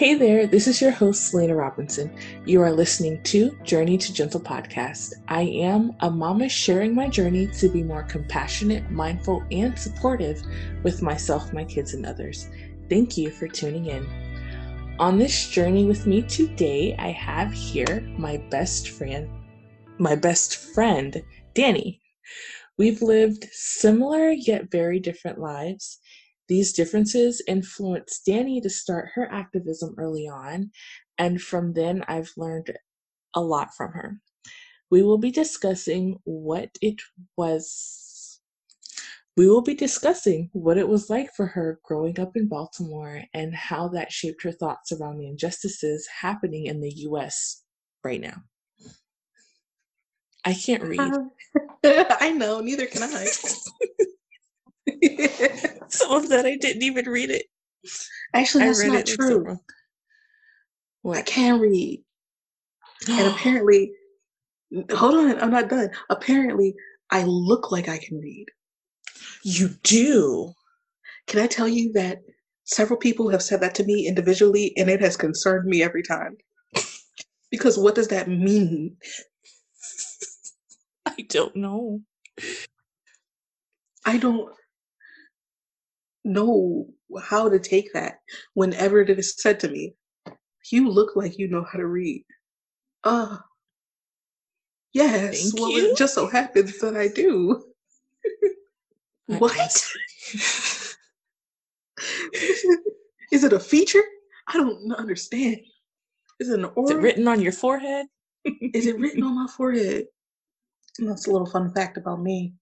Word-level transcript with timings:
Hey 0.00 0.14
there, 0.14 0.46
this 0.46 0.66
is 0.66 0.80
your 0.80 0.92
host, 0.92 1.26
Selena 1.26 1.54
Robinson. 1.54 2.10
You 2.46 2.62
are 2.62 2.72
listening 2.72 3.22
to 3.24 3.50
Journey 3.64 3.98
to 3.98 4.14
Gentle 4.14 4.40
podcast. 4.40 5.12
I 5.28 5.42
am 5.42 5.94
a 6.00 6.10
mama 6.10 6.48
sharing 6.48 6.94
my 6.94 7.06
journey 7.06 7.48
to 7.58 7.68
be 7.68 7.82
more 7.82 8.04
compassionate, 8.04 8.90
mindful, 8.90 9.44
and 9.50 9.78
supportive 9.78 10.40
with 10.84 11.02
myself, 11.02 11.52
my 11.52 11.64
kids, 11.64 11.92
and 11.92 12.06
others. 12.06 12.48
Thank 12.88 13.18
you 13.18 13.30
for 13.30 13.46
tuning 13.46 13.84
in. 13.88 14.96
On 14.98 15.18
this 15.18 15.50
journey 15.50 15.84
with 15.84 16.06
me 16.06 16.22
today, 16.22 16.96
I 16.98 17.10
have 17.10 17.52
here 17.52 18.00
my 18.16 18.38
best 18.48 18.88
friend, 18.88 19.28
my 19.98 20.14
best 20.14 20.56
friend, 20.72 21.22
Danny. 21.52 22.00
We've 22.78 23.02
lived 23.02 23.50
similar 23.52 24.30
yet 24.30 24.70
very 24.70 24.98
different 24.98 25.38
lives. 25.38 25.98
These 26.50 26.72
differences 26.72 27.40
influenced 27.46 28.26
Danny 28.26 28.60
to 28.60 28.68
start 28.68 29.10
her 29.14 29.30
activism 29.30 29.94
early 29.96 30.26
on, 30.26 30.72
and 31.16 31.40
from 31.40 31.74
then 31.74 32.04
I've 32.08 32.32
learned 32.36 32.76
a 33.34 33.40
lot 33.40 33.68
from 33.76 33.92
her. 33.92 34.20
We 34.90 35.04
will 35.04 35.16
be 35.16 35.30
discussing 35.30 36.18
what 36.24 36.70
it 36.82 36.96
was. 37.36 38.40
We 39.36 39.48
will 39.48 39.62
be 39.62 39.76
discussing 39.76 40.50
what 40.52 40.76
it 40.76 40.88
was 40.88 41.08
like 41.08 41.30
for 41.36 41.46
her 41.46 41.78
growing 41.84 42.18
up 42.18 42.32
in 42.34 42.48
Baltimore 42.48 43.22
and 43.32 43.54
how 43.54 43.86
that 43.90 44.10
shaped 44.10 44.42
her 44.42 44.50
thoughts 44.50 44.90
around 44.90 45.18
the 45.18 45.28
injustices 45.28 46.08
happening 46.20 46.66
in 46.66 46.80
the 46.80 46.92
US 47.06 47.62
right 48.02 48.20
now. 48.20 48.42
I 50.44 50.54
can't 50.54 50.82
read. 50.82 50.98
Um, 50.98 51.30
I 51.84 52.32
know, 52.32 52.58
neither 52.58 52.86
can 52.86 53.04
I. 53.04 53.28
Some 55.88 56.12
of 56.12 56.28
that 56.28 56.46
I 56.46 56.56
didn't 56.56 56.82
even 56.82 57.06
read 57.08 57.30
it. 57.30 57.46
Actually, 58.34 58.64
I 58.64 58.66
that's 58.68 58.80
read 58.80 58.92
not 58.92 59.00
it 59.00 59.06
true. 59.06 59.58
I 61.12 61.22
can 61.22 61.60
read. 61.60 62.02
And 63.08 63.28
apparently, 63.34 63.92
hold 64.92 65.14
on, 65.14 65.40
I'm 65.40 65.50
not 65.50 65.68
done. 65.68 65.90
Apparently, 66.10 66.74
I 67.10 67.24
look 67.24 67.72
like 67.72 67.88
I 67.88 67.98
can 67.98 68.18
read. 68.18 68.46
you 69.42 69.70
do. 69.82 70.52
Can 71.26 71.40
I 71.40 71.46
tell 71.46 71.68
you 71.68 71.92
that 71.94 72.18
several 72.64 72.98
people 72.98 73.28
have 73.30 73.42
said 73.42 73.60
that 73.60 73.74
to 73.76 73.84
me 73.84 74.06
individually, 74.06 74.72
and 74.76 74.90
it 74.90 75.00
has 75.00 75.16
concerned 75.16 75.66
me 75.68 75.82
every 75.82 76.02
time? 76.02 76.36
because 77.50 77.76
what 77.76 77.94
does 77.94 78.08
that 78.08 78.28
mean? 78.28 78.96
I 81.06 81.22
don't 81.28 81.56
know. 81.56 82.00
I 84.06 84.18
don't 84.18 84.52
know 86.24 86.86
how 87.22 87.48
to 87.48 87.58
take 87.58 87.92
that 87.92 88.20
whenever 88.54 89.00
it 89.00 89.10
is 89.10 89.34
said 89.38 89.60
to 89.60 89.68
me. 89.68 89.94
You 90.70 90.88
look 90.88 91.16
like 91.16 91.38
you 91.38 91.48
know 91.48 91.64
how 91.64 91.78
to 91.78 91.86
read. 91.86 92.24
Uh, 93.02 93.38
yes. 94.92 95.42
Thank 95.42 95.60
well, 95.60 95.70
you. 95.70 95.90
it 95.92 95.96
just 95.96 96.14
so 96.14 96.26
happens 96.28 96.78
that 96.80 96.96
I 96.96 97.08
do. 97.08 97.64
What? 99.38 99.52
is 103.30 103.44
it 103.44 103.52
a 103.52 103.60
feature? 103.60 104.02
I 104.48 104.54
don't 104.54 104.92
understand. 104.92 105.58
Is 106.40 106.48
it 106.48 106.58
an 106.58 106.68
Is 106.76 106.90
it 106.90 106.96
written 106.96 107.28
on 107.28 107.40
your 107.40 107.52
forehead? 107.52 108.06
Is 108.44 108.86
it 108.86 108.98
written 108.98 109.22
on 109.22 109.36
my 109.36 109.46
forehead? 109.56 110.06
That's 110.98 111.28
a 111.28 111.30
little 111.30 111.46
fun 111.46 111.72
fact 111.72 111.96
about 111.96 112.20
me. 112.20 112.54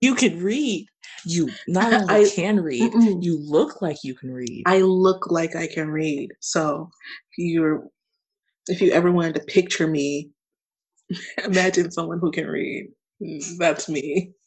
You 0.00 0.14
can 0.14 0.40
read. 0.40 0.86
You 1.28 1.50
not 1.66 1.92
only 1.92 2.24
I- 2.24 2.28
can 2.28 2.60
read, 2.60 2.92
Mm-mm. 2.92 3.22
you 3.22 3.38
look 3.38 3.82
like 3.82 3.98
you 4.02 4.14
can 4.14 4.32
read. 4.32 4.64
I 4.66 4.78
look 4.78 5.30
like 5.30 5.54
I 5.54 5.66
can 5.66 5.88
read. 5.90 6.30
So 6.40 6.90
if 7.32 7.38
you're 7.38 7.86
if 8.66 8.80
you 8.80 8.92
ever 8.92 9.10
wanted 9.12 9.34
to 9.36 9.40
picture 9.42 9.86
me, 9.86 10.30
imagine 11.44 11.90
someone 11.90 12.18
who 12.18 12.30
can 12.30 12.46
read. 12.46 12.88
That's 13.58 13.88
me. 13.88 14.32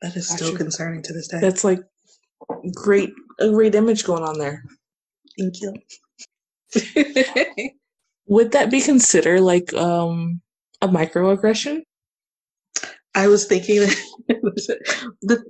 That 0.00 0.14
is 0.16 0.28
still 0.28 0.52
Gotcha. 0.52 0.58
concerning 0.58 1.02
to 1.02 1.12
this 1.12 1.26
day. 1.26 1.40
That's 1.40 1.64
like 1.64 1.80
great 2.72 3.10
a 3.40 3.50
great 3.50 3.74
image 3.74 4.04
going 4.04 4.22
on 4.22 4.38
there. 4.38 4.62
Thank 5.36 5.54
you. 5.60 5.74
Would 8.28 8.52
that 8.52 8.70
be 8.70 8.80
considered 8.80 9.40
like 9.40 9.74
um 9.74 10.40
a 10.82 10.88
microaggression? 10.88 11.82
I 13.14 13.28
was 13.28 13.46
thinking 13.46 13.80
the 15.22 15.44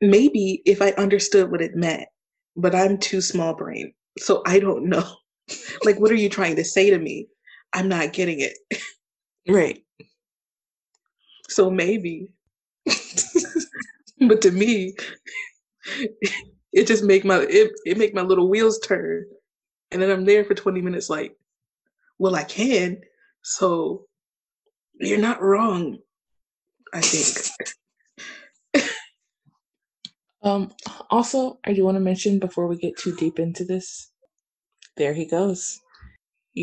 maybe 0.00 0.62
if 0.66 0.82
I 0.82 0.92
understood 0.92 1.50
what 1.50 1.62
it 1.62 1.76
meant, 1.76 2.04
but 2.56 2.74
I'm 2.74 2.98
too 2.98 3.20
small 3.22 3.54
brain, 3.54 3.94
so 4.18 4.42
I 4.46 4.60
don't 4.60 4.86
know. 4.88 5.04
Like, 5.84 6.00
what 6.00 6.10
are 6.12 6.16
you 6.16 6.28
trying 6.28 6.56
to 6.56 6.64
say 6.64 6.90
to 6.90 6.98
me? 6.98 7.28
I'm 7.72 7.88
not 7.88 8.12
getting 8.14 8.40
it. 8.40 8.54
Right. 9.48 9.82
So 11.48 11.70
maybe, 11.70 12.28
but 14.28 14.42
to 14.42 14.52
me, 14.52 14.94
it 16.72 16.86
just 16.86 17.04
make 17.04 17.24
my 17.24 17.38
it, 17.48 17.72
it 17.86 17.98
make 17.98 18.14
my 18.14 18.22
little 18.22 18.50
wheels 18.50 18.80
turn, 18.80 19.26
and 19.92 20.02
then 20.02 20.10
I'm 20.10 20.24
there 20.26 20.44
for 20.44 20.54
20 20.54 20.82
minutes. 20.82 21.10
Like, 21.10 21.36
well, 22.18 22.36
I 22.36 22.44
can. 22.44 23.00
So 23.44 24.07
you're 24.98 25.18
not 25.18 25.42
wrong. 25.42 25.98
I 26.92 27.00
think. 27.00 27.46
Um 30.42 30.72
also 31.10 31.58
I 31.64 31.72
do 31.72 31.84
want 31.84 31.96
to 31.96 32.00
mention 32.00 32.38
before 32.38 32.68
we 32.68 32.76
get 32.76 32.96
too 32.96 33.14
deep 33.16 33.38
into 33.38 33.64
this. 33.64 34.10
There 34.96 35.12
he 35.14 35.26
goes. 35.26 35.80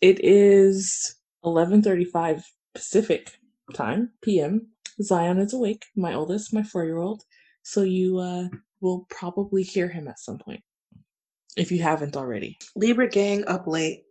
It 0.00 0.24
is 0.24 1.16
11:35 1.44 2.44
Pacific 2.74 3.32
time, 3.74 4.12
PM. 4.22 4.68
Zion 5.02 5.38
is 5.38 5.52
awake, 5.52 5.86
my 5.96 6.14
oldest, 6.14 6.54
my 6.54 6.62
4-year-old. 6.62 7.24
So 7.62 7.82
you 7.82 8.18
uh 8.18 8.48
will 8.80 9.06
probably 9.10 9.64
hear 9.64 9.88
him 9.88 10.06
at 10.06 10.20
some 10.20 10.38
point 10.38 10.62
if 11.58 11.70
you 11.72 11.82
haven't 11.82 12.16
already. 12.16 12.58
Libra 12.76 13.08
gang 13.08 13.44
up 13.46 13.66
late. 13.66 14.04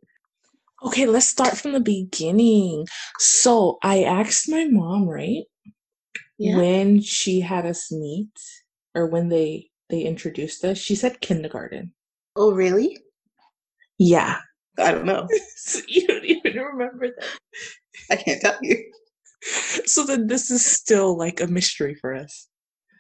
Okay, 0.83 1.07
let's 1.07 1.25
start 1.25 1.57
from 1.57 1.71
the 1.71 1.79
beginning. 1.79 2.85
So, 3.17 3.79
I 3.81 4.03
asked 4.03 4.47
my 4.49 4.65
mom, 4.65 5.07
right? 5.07 5.43
Yeah. 6.37 6.57
When 6.57 7.01
she 7.01 7.39
had 7.41 7.65
us 7.65 7.91
meet 7.91 8.29
or 8.93 9.07
when 9.07 9.29
they 9.29 9.69
they 9.89 10.01
introduced 10.01 10.63
us, 10.65 10.77
she 10.77 10.95
said 10.95 11.21
kindergarten. 11.21 11.93
Oh, 12.35 12.51
really? 12.51 12.97
Yeah. 13.97 14.37
I 14.77 14.91
don't 14.91 15.05
know. 15.05 15.27
So 15.55 15.79
you 15.87 16.07
don't 16.07 16.23
even 16.23 16.53
remember 16.55 17.07
that. 17.07 17.25
I 18.11 18.15
can't 18.15 18.39
tell 18.39 18.57
you. 18.61 18.91
So 19.85 20.05
then 20.05 20.27
this 20.27 20.49
is 20.49 20.65
still 20.65 21.17
like 21.17 21.41
a 21.41 21.47
mystery 21.47 21.95
for 21.95 22.13
us. 22.13 22.47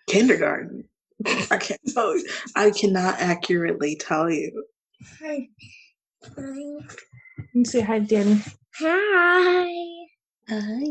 Kindergarten. 0.07 0.89
I 1.51 1.57
can't 1.57 1.81
tell 1.93 2.15
you. 2.15 2.27
I 2.55 2.71
cannot 2.71 3.19
accurately 3.19 3.95
tell 3.95 4.29
you. 4.29 4.65
Hi. 5.19 5.47
Let 6.35 6.47
me 7.53 7.65
say 7.65 7.81
hi, 7.81 7.99
Danny. 7.99 8.41
Hi. 8.79 9.69
Hi. 10.49 10.83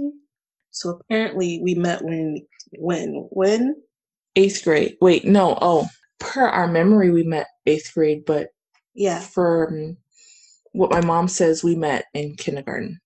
So 0.70 0.91
apparently 0.91 1.60
we 1.62 1.75
met 1.75 2.03
when 2.03 2.47
when 2.78 3.28
when 3.31 3.76
Eighth 4.37 4.64
grade. 4.64 4.98
Wait, 5.00 5.25
no. 5.25 5.56
Oh, 5.62 5.88
per 6.20 6.47
our 6.47 6.69
memory, 6.69 7.10
we 7.10 7.22
met 7.22 7.47
eighth 7.64 7.94
grade, 7.94 8.25
but 8.26 8.48
yeah. 8.94 9.20
for 9.20 9.69
um, 9.69 9.97
what 10.72 10.91
my 10.91 11.00
mom 11.00 11.26
says, 11.26 11.64
we 11.64 11.75
met 11.75 12.04
in 12.12 12.37
kindergarten. 12.37 13.00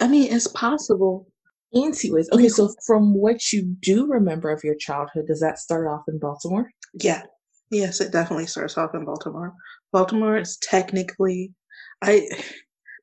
I 0.00 0.08
mean, 0.08 0.32
it's 0.32 0.48
possible. 0.48 1.28
Anyways, 1.74 2.28
okay, 2.32 2.48
so 2.48 2.74
from 2.86 3.14
what 3.14 3.52
you 3.52 3.74
do 3.80 4.06
remember 4.06 4.50
of 4.50 4.62
your 4.62 4.74
childhood, 4.74 5.26
does 5.26 5.40
that 5.40 5.58
start 5.58 5.86
off 5.86 6.02
in 6.06 6.18
Baltimore? 6.18 6.70
Yeah. 6.94 7.22
Yes, 7.70 8.00
it 8.02 8.12
definitely 8.12 8.46
starts 8.46 8.76
off 8.76 8.94
in 8.94 9.06
Baltimore. 9.06 9.54
Baltimore 9.92 10.36
is 10.36 10.58
technically 10.58 11.54
I 12.02 12.28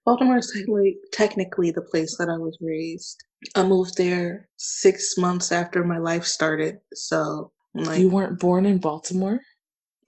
Baltimore 0.05 0.37
is 0.37 0.51
technically 0.51 0.97
technically 1.11 1.71
the 1.71 1.81
place 1.81 2.17
that 2.17 2.29
I 2.29 2.37
was 2.37 2.57
raised. 2.61 3.23
I 3.55 3.63
moved 3.63 3.97
there 3.97 4.47
six 4.57 5.17
months 5.17 5.51
after 5.51 5.83
my 5.83 5.97
life 5.97 6.25
started. 6.25 6.77
So 6.93 7.51
like 7.73 7.99
you 7.99 8.09
weren't 8.09 8.39
born 8.39 8.67
in 8.67 8.77
Baltimore? 8.77 9.39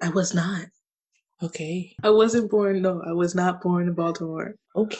I 0.02 0.10
was 0.10 0.34
not. 0.36 0.68
Okay. 1.42 1.96
I 2.04 2.12
wasn't 2.12 2.52
born 2.52 2.84
no, 2.84 3.02
I 3.08 3.14
was 3.14 3.34
not 3.34 3.62
born 3.62 3.88
in 3.88 3.94
Baltimore. 3.94 4.56
Okay. 4.76 5.00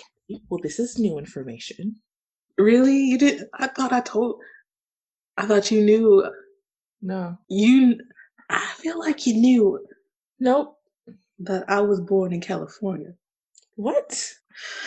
Well, 0.50 0.60
this 0.64 0.80
is 0.80 0.98
new 0.98 1.20
information. 1.20 1.98
Really? 2.62 2.98
You 2.98 3.18
did 3.18 3.44
I 3.54 3.68
thought 3.68 3.92
I 3.92 4.02
told 4.02 4.40
I 5.38 5.46
thought 5.46 5.72
you 5.72 5.82
knew 5.82 6.30
No. 7.02 7.38
you 7.50 7.98
I 8.50 8.66
feel 8.78 9.00
like 9.00 9.26
you 9.26 9.34
knew 9.36 9.86
Nope. 10.40 10.78
that 11.40 11.66
I 11.70 11.82
was 11.82 12.00
born 12.02 12.34
in 12.34 12.42
California. 12.42 13.14
What? 13.76 14.32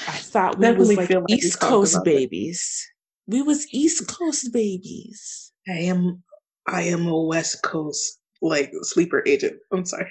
I 0.07 0.13
thought 0.19 0.59
we 0.59 0.67
was 0.73 0.89
Definitely 0.91 0.97
like 0.97 1.11
like 1.11 1.31
East 1.31 1.61
Coast 1.61 1.95
that. 1.95 2.05
babies. 2.05 2.87
We 3.27 3.43
was 3.43 3.67
East 3.73 4.07
Coast 4.07 4.53
babies. 4.53 5.53
I 5.69 5.79
am 5.93 6.23
I 6.67 6.83
am 6.83 7.07
a 7.07 7.21
West 7.23 7.63
Coast 7.63 8.21
like 8.43 8.73
sleeper 8.83 9.23
agent. 9.27 9.59
I'm 9.73 9.85
sorry. 9.85 10.11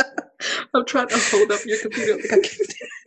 I'm 0.74 0.84
trying 0.84 1.08
to 1.08 1.18
hold 1.18 1.50
up 1.50 1.60
your 1.66 1.78
computer 1.78 2.14
like 2.16 2.32
I 2.32 2.38
can't. 2.38 2.74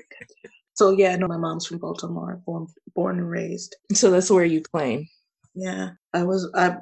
So 0.82 0.90
yeah, 0.90 1.16
no, 1.16 1.28
my 1.28 1.38
mom's 1.38 1.68
from 1.68 1.78
Baltimore, 1.78 2.42
born 2.44 2.66
born 2.96 3.20
and 3.20 3.30
raised. 3.30 3.76
So 3.94 4.10
that's 4.10 4.32
where 4.32 4.46
you 4.46 4.62
claim. 4.64 5.08
Yeah, 5.54 5.92
I 6.12 6.24
was 6.24 6.50
I 6.56 6.78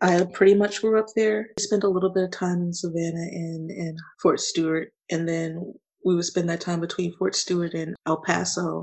I 0.00 0.24
pretty 0.32 0.54
much 0.54 0.80
grew 0.80 0.98
up 0.98 1.06
there. 1.14 1.50
We 1.56 1.62
spent 1.62 1.84
a 1.84 1.88
little 1.88 2.10
bit 2.10 2.24
of 2.24 2.32
time 2.32 2.60
in 2.62 2.72
Savannah 2.72 3.28
and 3.30 3.70
and 3.70 3.96
Fort 4.20 4.40
Stewart, 4.40 4.88
and 5.12 5.28
then 5.28 5.74
we 6.04 6.16
would 6.16 6.24
spend 6.24 6.48
that 6.50 6.60
time 6.60 6.80
between 6.80 7.14
Fort 7.18 7.36
Stewart 7.36 7.72
and 7.72 7.94
El 8.04 8.20
Paso, 8.20 8.82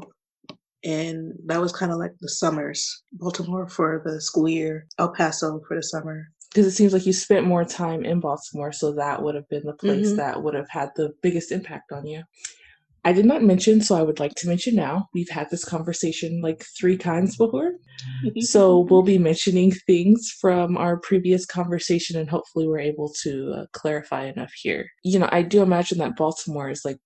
and 0.86 1.34
that 1.48 1.60
was 1.60 1.74
kind 1.74 1.92
of 1.92 1.98
like 1.98 2.14
the 2.22 2.30
summers. 2.30 3.04
Baltimore 3.12 3.68
for 3.68 4.02
the 4.06 4.22
school 4.22 4.48
year, 4.48 4.88
El 4.98 5.12
Paso 5.14 5.60
for 5.68 5.76
the 5.76 5.84
summer. 5.84 6.24
Because 6.52 6.68
it 6.68 6.72
seems 6.72 6.94
like 6.94 7.06
you 7.06 7.12
spent 7.12 7.46
more 7.48 7.66
time 7.66 8.06
in 8.06 8.22
Baltimore, 8.22 8.72
so 8.72 8.94
that 8.94 9.22
would 9.24 9.36
have 9.36 9.50
been 9.50 9.66
the 9.66 9.74
place 9.74 10.12
Mhm. 10.14 10.18
that 10.18 10.42
would 10.42 10.54
have 10.54 10.70
had 10.70 10.92
the 10.96 11.12
biggest 11.22 11.52
impact 11.52 11.92
on 11.92 12.06
you. 12.08 12.24
I 13.06 13.12
did 13.12 13.26
not 13.26 13.44
mention, 13.44 13.82
so 13.82 13.96
I 13.96 14.02
would 14.02 14.20
like 14.20 14.36
to 14.36 14.48
mention 14.48 14.76
now. 14.76 15.10
We've 15.14 15.30
had 15.30 15.50
this 15.50 15.66
conversation 15.66 16.42
like 16.42 16.64
three 16.80 16.98
times 16.98 17.36
before. 17.38 17.74
So 18.40 18.80
we'll 18.90 19.04
be 19.04 19.18
mentioning 19.18 19.72
things 19.72 20.36
from 20.42 20.78
our 20.78 20.98
previous 20.98 21.46
conversation, 21.46 22.18
and 22.20 22.30
hopefully, 22.30 22.68
we're 22.68 22.80
able 22.80 23.14
to 23.22 23.54
uh, 23.56 23.66
clarify 23.74 24.26
enough 24.26 24.52
here. 24.56 24.88
You 25.04 25.20
know, 25.20 25.30
I 25.32 25.42
do 25.44 25.62
imagine 25.62 26.00
that 26.00 26.16
Baltimore 26.16 26.70
is 26.70 26.84
like, 26.84 26.98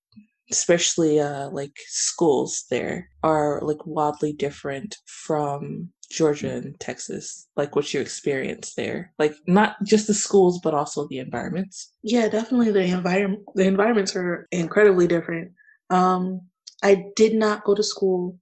especially 0.51 1.19
uh, 1.19 1.49
like 1.49 1.73
schools 1.87 2.65
there 2.69 3.09
are 3.23 3.61
like 3.61 3.85
wildly 3.85 4.33
different 4.33 4.95
from 5.05 5.89
Georgia 6.09 6.51
and 6.51 6.79
Texas, 6.79 7.47
like 7.57 7.75
what 7.75 7.93
you 7.93 7.99
experience 7.99 8.73
there. 8.75 9.13
Like 9.19 9.33
not 9.45 9.75
just 9.83 10.07
the 10.07 10.13
schools, 10.13 10.59
but 10.63 10.73
also 10.73 11.07
the 11.07 11.19
environments. 11.19 11.93
Yeah, 12.03 12.29
definitely 12.29 12.71
the 12.71 12.83
environment 12.83 13.43
the 13.55 13.65
environments 13.65 14.15
are 14.15 14.47
incredibly 14.51 15.07
different. 15.07 15.51
Um, 15.89 16.41
I 16.83 17.05
did 17.15 17.33
not 17.33 17.63
go 17.63 17.73
to 17.75 17.83
school 17.83 18.37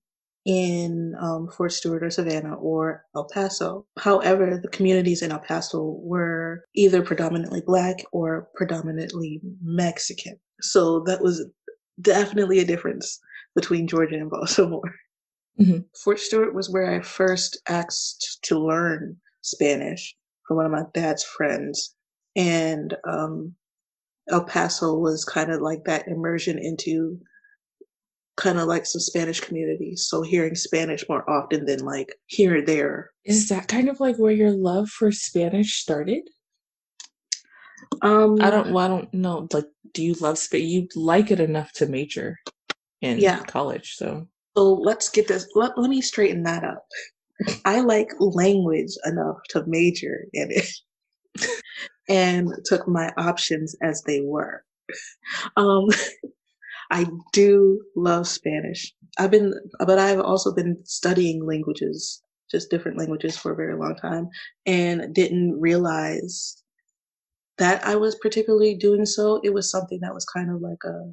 in 0.45 1.15
um, 1.19 1.47
Fort 1.49 1.71
Stewart 1.73 2.03
or 2.03 2.09
Savannah 2.11 2.55
or 2.55 3.03
El 3.15 3.25
Paso. 3.25 3.85
However, 3.97 4.59
the 4.61 4.67
communities 4.69 5.21
in 5.21 5.31
El 5.31 5.39
Paso 5.39 5.97
were 6.01 6.63
either 6.75 7.01
predominantly 7.01 7.61
black 7.61 7.97
or 8.11 8.47
predominantly 8.55 9.41
Mexican. 9.63 10.39
So 10.61 10.99
that 11.07 11.21
was 11.21 11.45
definitely 12.01 12.59
a 12.59 12.65
difference 12.65 13.19
between 13.55 13.87
Georgia 13.87 14.15
and 14.15 14.29
Baltimore. 14.29 14.93
Mhm. 15.59 15.85
Fort 16.03 16.19
Stewart 16.19 16.53
was 16.53 16.69
where 16.69 16.93
I 16.93 17.01
first 17.01 17.59
asked 17.67 18.39
to 18.43 18.59
learn 18.59 19.17
Spanish 19.41 20.15
from 20.47 20.57
one 20.57 20.65
of 20.65 20.71
my 20.71 20.83
dad's 20.93 21.23
friends. 21.23 21.95
And 22.35 22.95
um, 23.07 23.55
El 24.29 24.43
Paso 24.43 24.93
was 24.95 25.23
kind 25.25 25.51
of 25.51 25.61
like 25.61 25.85
that 25.85 26.07
immersion 26.07 26.59
into 26.59 27.19
kind 28.37 28.59
of 28.59 28.67
like 28.67 28.85
some 28.85 28.99
Spanish 29.01 29.39
communities. 29.39 30.07
So 30.09 30.21
hearing 30.21 30.55
Spanish 30.55 31.07
more 31.07 31.29
often 31.29 31.65
than 31.65 31.79
like 31.79 32.15
here 32.27 32.57
or 32.57 32.61
there. 32.61 33.11
Is 33.23 33.49
that 33.49 33.67
kind 33.67 33.89
of 33.89 33.99
like 33.99 34.17
where 34.17 34.31
your 34.31 34.51
love 34.51 34.89
for 34.89 35.11
Spanish 35.11 35.75
started? 35.81 36.23
Um, 38.01 38.35
I 38.41 38.49
don't. 38.49 38.71
Well, 38.71 38.85
I 38.85 38.87
don't 38.87 39.13
know. 39.13 39.47
Like, 39.51 39.67
do 39.93 40.03
you 40.03 40.13
love 40.15 40.37
Spanish? 40.37 40.67
You 40.67 40.87
like 40.95 41.31
it 41.31 41.39
enough 41.39 41.71
to 41.73 41.85
major 41.87 42.37
in 43.01 43.19
Yeah. 43.19 43.43
college, 43.43 43.95
so 43.95 44.27
So 44.57 44.73
let's 44.73 45.09
get 45.09 45.27
this. 45.27 45.47
Let, 45.55 45.77
let 45.77 45.89
me 45.89 46.01
straighten 46.01 46.43
that 46.43 46.63
up. 46.63 46.85
I 47.65 47.81
like 47.81 48.09
language 48.19 48.91
enough 49.05 49.37
to 49.49 49.63
major 49.67 50.25
in 50.33 50.51
it 50.51 50.67
and 52.09 52.49
took 52.65 52.87
my 52.87 53.11
options 53.17 53.75
as 53.81 54.01
they 54.03 54.21
were. 54.21 54.63
Um, 55.57 55.87
I 56.91 57.07
do 57.33 57.81
love 57.95 58.27
Spanish. 58.27 58.93
I've 59.17 59.31
been, 59.31 59.53
but 59.79 59.99
I've 59.99 60.19
also 60.21 60.53
been 60.53 60.77
studying 60.85 61.45
languages, 61.45 62.21
just 62.51 62.69
different 62.71 62.97
languages 62.99 63.37
for 63.37 63.51
a 63.51 63.55
very 63.55 63.75
long 63.77 63.95
time, 63.95 64.29
and 64.65 65.13
didn't 65.13 65.59
realize 65.59 66.57
that 67.57 67.85
I 67.85 67.95
was 67.95 68.15
particularly 68.15 68.75
doing 68.75 69.05
so. 69.05 69.41
It 69.43 69.53
was 69.53 69.71
something 69.71 69.99
that 70.01 70.13
was 70.13 70.25
kind 70.25 70.51
of 70.51 70.61
like 70.61 70.83
a, 70.85 71.11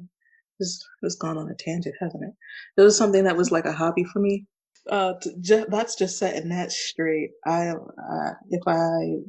this 0.59 0.83
has 1.03 1.15
gone 1.15 1.37
on 1.37 1.49
a 1.49 1.55
tangent, 1.55 1.95
hasn't 1.99 2.23
it? 2.23 2.81
It 2.81 2.83
was 2.83 2.97
something 2.97 3.25
that 3.25 3.37
was 3.37 3.51
like 3.51 3.65
a 3.65 3.73
hobby 3.73 4.05
for 4.05 4.19
me. 4.19 4.45
Uh, 4.89 5.13
t- 5.21 5.35
ju- 5.41 5.65
that's 5.69 5.95
just 5.95 6.19
setting 6.19 6.49
that 6.49 6.71
straight. 6.71 7.31
I, 7.45 7.69
uh, 7.69 8.33
if 8.49 8.61
I, 8.67 9.19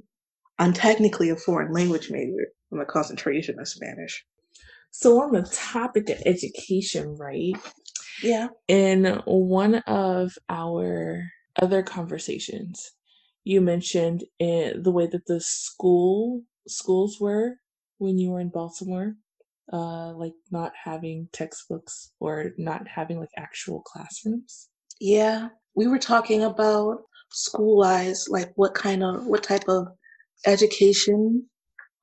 I'm 0.58 0.72
technically 0.74 1.30
a 1.30 1.36
foreign 1.36 1.72
language 1.72 2.10
major. 2.10 2.48
I'm 2.72 2.80
a 2.80 2.86
concentration 2.86 3.60
of 3.60 3.68
Spanish. 3.68 4.24
So 4.96 5.20
on 5.20 5.32
the 5.32 5.42
topic 5.42 6.08
of 6.08 6.22
education, 6.24 7.16
right? 7.16 7.56
Yeah. 8.22 8.46
In 8.68 9.20
one 9.26 9.74
of 9.88 10.38
our 10.48 11.20
other 11.60 11.82
conversations, 11.82 12.92
you 13.42 13.60
mentioned 13.60 14.22
eh, 14.38 14.72
the 14.80 14.92
way 14.92 15.08
that 15.08 15.26
the 15.26 15.40
school 15.40 16.42
schools 16.68 17.18
were 17.20 17.56
when 17.98 18.18
you 18.18 18.30
were 18.30 18.40
in 18.40 18.50
Baltimore, 18.50 19.16
uh, 19.72 20.12
like 20.12 20.34
not 20.52 20.70
having 20.84 21.28
textbooks 21.32 22.12
or 22.20 22.52
not 22.56 22.86
having 22.86 23.18
like 23.18 23.30
actual 23.36 23.82
classrooms. 23.82 24.68
Yeah, 25.00 25.48
we 25.74 25.88
were 25.88 25.98
talking 25.98 26.44
about 26.44 26.98
school 27.32 27.78
wise, 27.78 28.28
like 28.28 28.52
what 28.54 28.74
kind 28.74 29.02
of 29.02 29.26
what 29.26 29.42
type 29.42 29.68
of 29.68 29.88
education 30.46 31.46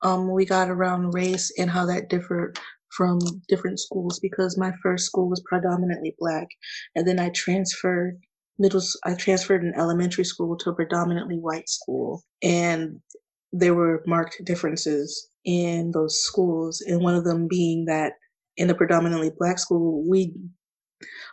um 0.02 0.32
we 0.32 0.44
got 0.44 0.68
around 0.68 1.14
race 1.14 1.52
and 1.58 1.70
how 1.70 1.86
that 1.86 2.08
differed 2.10 2.58
from 2.96 3.18
different 3.48 3.80
schools 3.80 4.18
because 4.20 4.58
my 4.58 4.72
first 4.82 5.06
school 5.06 5.28
was 5.28 5.42
predominantly 5.46 6.14
black. 6.18 6.48
And 6.94 7.06
then 7.06 7.18
I 7.18 7.30
transferred 7.30 8.18
middle 8.58 8.82
i 9.04 9.14
transferred 9.14 9.64
in 9.64 9.72
elementary 9.74 10.24
school 10.24 10.56
to 10.58 10.70
a 10.70 10.74
predominantly 10.74 11.36
white 11.36 11.68
school. 11.68 12.22
And 12.42 13.00
there 13.52 13.74
were 13.74 14.02
marked 14.06 14.40
differences 14.44 15.28
in 15.44 15.90
those 15.92 16.22
schools. 16.22 16.82
And 16.86 17.02
one 17.02 17.14
of 17.14 17.24
them 17.24 17.48
being 17.48 17.86
that 17.86 18.12
in 18.56 18.68
the 18.68 18.74
predominantly 18.74 19.30
black 19.38 19.58
school 19.58 20.04
we 20.08 20.34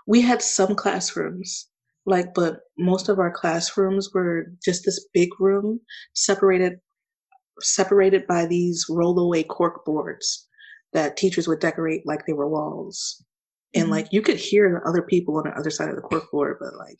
we 0.07 0.21
had 0.21 0.41
some 0.41 0.75
classrooms 0.75 1.67
like 2.05 2.33
but 2.33 2.61
most 2.77 3.09
of 3.09 3.19
our 3.19 3.31
classrooms 3.31 4.09
were 4.13 4.45
just 4.63 4.85
this 4.85 5.07
big 5.13 5.29
room 5.39 5.79
separated 6.13 6.73
separated 7.59 8.25
by 8.25 8.45
these 8.45 8.85
rollaway 8.89 9.45
cork 9.47 9.83
boards 9.85 10.47
that 10.93 11.17
teachers 11.17 11.47
would 11.47 11.59
decorate 11.59 12.05
like 12.05 12.25
they 12.25 12.33
were 12.33 12.49
walls 12.49 13.23
and 13.75 13.87
Mhm. 13.87 13.91
like 13.91 14.07
you 14.13 14.21
could 14.21 14.37
hear 14.37 14.71
the 14.71 14.89
other 14.89 15.01
people 15.03 15.37
on 15.37 15.43
the 15.45 15.57
other 15.57 15.69
side 15.69 15.89
of 15.89 15.95
the 15.95 16.01
cork 16.01 16.29
board 16.31 16.57
but 16.59 16.75
like 16.77 16.99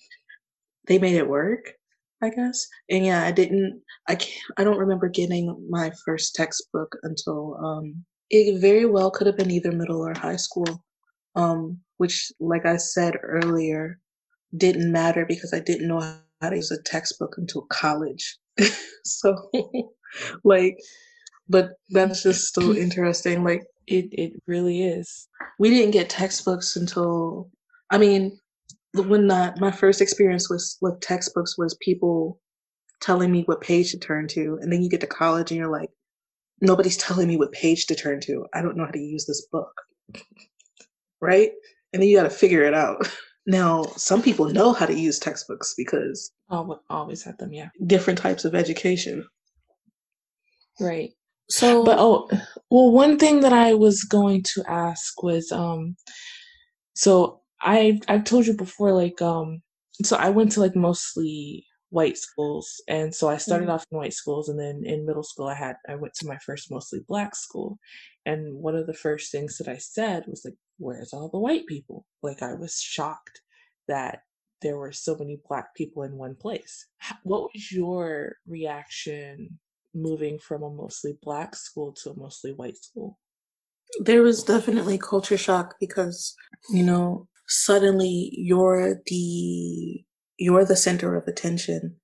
they 0.88 1.00
made 1.00 1.16
it 1.16 1.28
work 1.28 1.74
i 2.22 2.30
guess 2.30 2.68
and 2.90 3.06
yeah 3.06 3.24
i 3.24 3.32
didn't 3.32 3.82
i 4.08 4.16
can't 4.16 4.44
i 4.58 4.64
don't 4.64 4.78
remember 4.80 5.08
getting 5.10 5.56
my 5.70 5.92
first 6.06 6.36
textbook 6.36 6.96
until 7.04 7.58
um 7.64 8.04
it 8.30 8.60
very 8.62 8.86
well 8.86 9.10
could 9.12 9.28
have 9.28 9.38
been 9.38 9.52
either 9.52 9.72
middle 9.72 10.02
or 10.06 10.14
high 10.18 10.36
school 10.36 10.84
um, 11.36 11.80
which, 11.98 12.32
like 12.40 12.66
I 12.66 12.78
said 12.78 13.16
earlier, 13.24 14.00
didn't 14.58 14.92
matter 14.92 15.26
because 15.26 15.54
I 15.54 15.60
didn't 15.62 15.88
know 15.88 16.00
how 16.02 16.50
to 16.50 16.56
use 16.58 16.72
a 16.72 16.82
textbook 16.84 17.36
until 17.38 17.64
college. 17.72 18.38
so, 19.06 19.50
like, 20.44 20.78
but 21.50 21.72
that's 21.92 22.24
just 22.24 22.54
so 22.54 22.74
interesting. 22.76 23.44
Like, 23.44 23.64
It 23.90 24.10
it 24.12 24.34
really 24.48 24.84
is. 24.84 25.28
we 25.58 25.70
didn't 25.72 25.92
get 25.92 26.10
textbooks 26.10 26.76
until, 26.76 27.50
I 27.92 27.98
mean, 27.98 28.38
when 28.94 29.28
that 29.28 29.60
my 29.60 29.72
first 29.72 30.00
experience 30.02 30.50
was 30.50 30.78
with 30.82 31.00
textbooks 31.02 31.58
was 31.58 31.76
people 31.82 32.40
telling 33.02 33.32
me 33.32 33.44
what 33.44 33.62
page 33.62 33.92
to 33.92 33.98
turn 34.00 34.28
to, 34.30 34.58
and 34.62 34.72
then 34.72 34.82
you 34.84 34.90
get 34.90 35.02
to 35.02 35.08
college 35.08 35.52
and 35.52 35.58
you're 35.58 35.72
like, 35.72 35.90
nobody's 36.62 36.98
telling 36.98 37.28
me 37.28 37.38
what 37.38 37.52
page 37.52 37.88
to 37.88 37.96
turn 37.96 38.20
to. 38.22 38.46
I 38.54 38.62
don't 38.62 38.78
know 38.78 38.86
how 38.86 38.92
to 38.92 39.00
use 39.00 39.26
this 39.26 39.46
book. 39.52 39.74
Right? 41.22 41.52
And 41.92 42.02
then 42.02 42.08
you 42.10 42.16
got 42.16 42.24
to 42.24 42.30
figure 42.30 42.64
it 42.64 42.74
out. 42.74 43.08
Now, 43.48 43.84
some 43.98 44.22
people 44.22 44.46
know 44.54 44.74
how 44.74 44.86
to 44.86 44.94
use 44.94 45.18
textbooks 45.18 45.74
because 45.76 46.32
Al- 46.52 46.84
Always 46.90 47.24
had 47.24 47.38
them, 47.40 47.52
yeah. 47.52 47.70
different 47.88 48.20
types 48.20 48.46
of 48.46 48.54
education. 48.54 49.26
Right. 50.80 51.12
So, 51.50 51.84
But 51.84 51.98
oh, 52.00 52.30
well, 52.70 52.92
one 52.92 53.18
thing 53.18 53.42
that 53.42 53.54
I 53.54 53.74
was 53.74 54.04
going 54.04 54.44
to 54.54 54.64
ask 54.68 55.22
was, 55.24 55.52
um, 55.52 55.96
so 56.96 57.42
I 57.62 58.00
I've 58.08 58.24
told 58.26 58.48
you 58.48 58.54
before, 58.56 58.94
like, 58.94 59.22
um, 59.22 59.62
so 60.04 60.16
I 60.18 60.30
went 60.30 60.52
to 60.54 60.62
like 60.62 60.76
mostly 60.76 61.66
white 61.90 62.18
schools, 62.18 62.82
and 62.88 63.14
so 63.16 63.30
I 63.30 63.38
started 63.38 63.70
Mhm. 63.70 63.74
off 63.74 63.86
in 63.92 63.98
white 63.98 64.14
schools, 64.14 64.50
and 64.50 64.60
then 64.60 64.84
in 64.86 65.06
middle 65.06 65.24
school 65.24 65.48
I 65.48 65.56
had 65.56 65.76
I 65.90 65.96
went 65.96 66.14
to 66.16 66.28
my 66.28 66.38
first 66.40 66.72
mostly 66.72 67.02
black 67.08 67.36
school, 67.36 67.80
and 68.26 68.56
one 68.56 68.76
of 68.76 68.88
the 68.88 68.94
first 68.94 69.32
things 69.32 69.58
that 69.58 69.68
I 69.68 69.78
said 69.78 70.26
was 70.28 70.44
like, 70.46 70.56
"Where's 70.78 71.14
all 71.14 71.30
the 71.30 71.40
white 71.40 71.66
people?" 71.68 72.06
Like 72.24 72.42
I 72.44 72.54
was 72.56 72.80
shocked 72.82 73.42
that 73.88 74.22
there 74.62 74.78
were 74.78 74.92
so 74.92 75.16
many 75.18 75.40
black 75.48 75.74
people 75.76 76.04
in 76.04 76.18
one 76.18 76.36
place. 76.36 76.88
What 77.24 77.44
was 77.54 77.72
your 77.72 78.36
reaction 78.48 79.60
moving 79.94 80.40
from 80.40 80.64
a 80.64 80.70
mostly 80.70 81.18
black 81.22 81.56
school 81.56 81.94
to 81.94 82.12
a 82.12 82.18
mostly 82.18 82.54
white 82.54 82.78
school? 82.78 83.20
There 84.02 84.22
was 84.22 84.44
definitely 84.44 84.98
culture 84.98 85.38
shock 85.38 85.76
because, 85.80 86.36
you 86.70 86.84
know, 86.84 87.28
suddenly 87.48 88.30
you're 88.34 89.02
the 89.08 90.04
you're 90.38 90.64
the 90.64 90.76
center 90.76 91.16
of 91.16 91.28
attention 91.28 91.96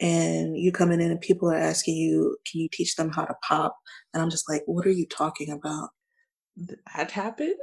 and 0.00 0.56
you 0.56 0.72
come 0.72 0.92
in 0.92 1.00
and 1.00 1.20
people 1.20 1.50
are 1.50 1.56
asking 1.56 1.96
you, 1.96 2.36
can 2.50 2.60
you 2.60 2.68
teach 2.72 2.96
them 2.96 3.10
how 3.10 3.24
to 3.24 3.34
pop? 3.46 3.76
And 4.12 4.22
I'm 4.22 4.30
just 4.30 4.48
like, 4.48 4.62
what 4.66 4.86
are 4.86 4.92
you 4.92 5.06
talking 5.06 5.50
about? 5.50 5.90
That 6.56 7.10
happened? 7.10 7.54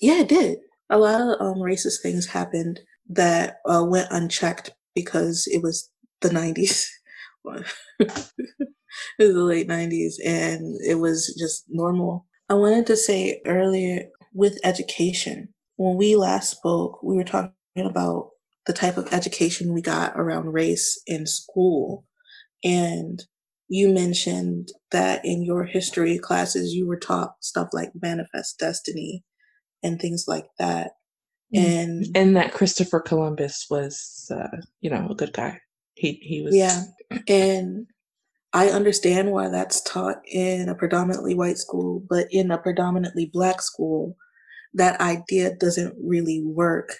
Yeah, 0.00 0.20
it 0.20 0.28
did. 0.28 0.58
A 0.90 0.98
lot 0.98 1.20
of 1.20 1.40
um, 1.40 1.58
racist 1.58 2.02
things 2.02 2.26
happened 2.26 2.80
that 3.08 3.56
uh, 3.66 3.84
went 3.84 4.08
unchecked 4.10 4.72
because 4.94 5.46
it 5.50 5.62
was 5.62 5.90
the 6.20 6.28
90s. 6.30 6.86
it 7.44 8.32
was 9.18 9.34
the 9.34 9.44
late 9.44 9.68
90s 9.68 10.14
and 10.24 10.76
it 10.86 10.96
was 10.96 11.34
just 11.38 11.64
normal. 11.68 12.26
I 12.48 12.54
wanted 12.54 12.86
to 12.86 12.96
say 12.96 13.40
earlier 13.46 14.04
with 14.32 14.58
education, 14.64 15.48
when 15.76 15.96
we 15.96 16.16
last 16.16 16.50
spoke, 16.50 17.02
we 17.02 17.16
were 17.16 17.24
talking 17.24 17.52
about 17.76 18.30
the 18.66 18.72
type 18.72 18.96
of 18.96 19.12
education 19.12 19.74
we 19.74 19.82
got 19.82 20.12
around 20.16 20.52
race 20.52 21.00
in 21.06 21.26
school. 21.26 22.04
And 22.62 23.22
you 23.68 23.92
mentioned 23.92 24.68
that 24.90 25.24
in 25.24 25.42
your 25.42 25.64
history 25.64 26.18
classes, 26.18 26.72
you 26.72 26.86
were 26.86 26.98
taught 26.98 27.34
stuff 27.40 27.68
like 27.72 27.92
manifest 28.00 28.58
destiny 28.58 29.24
and 29.82 30.00
things 30.00 30.24
like 30.26 30.46
that. 30.58 30.92
Mm-hmm. 31.54 31.64
And 31.64 32.06
and 32.14 32.36
that 32.36 32.52
Christopher 32.52 33.00
Columbus 33.00 33.66
was, 33.70 34.30
uh, 34.34 34.56
you 34.80 34.90
know, 34.90 35.08
a 35.10 35.14
good 35.14 35.32
guy. 35.32 35.60
He 35.94 36.12
he 36.22 36.42
was. 36.42 36.54
Yeah, 36.54 36.82
and 37.28 37.86
I 38.52 38.68
understand 38.68 39.32
why 39.32 39.48
that's 39.48 39.82
taught 39.82 40.20
in 40.26 40.68
a 40.68 40.74
predominantly 40.74 41.34
white 41.34 41.58
school, 41.58 42.04
but 42.08 42.28
in 42.30 42.50
a 42.50 42.58
predominantly 42.58 43.30
black 43.32 43.60
school, 43.60 44.16
that 44.74 45.00
idea 45.00 45.54
doesn't 45.56 45.94
really 46.00 46.42
work 46.44 46.94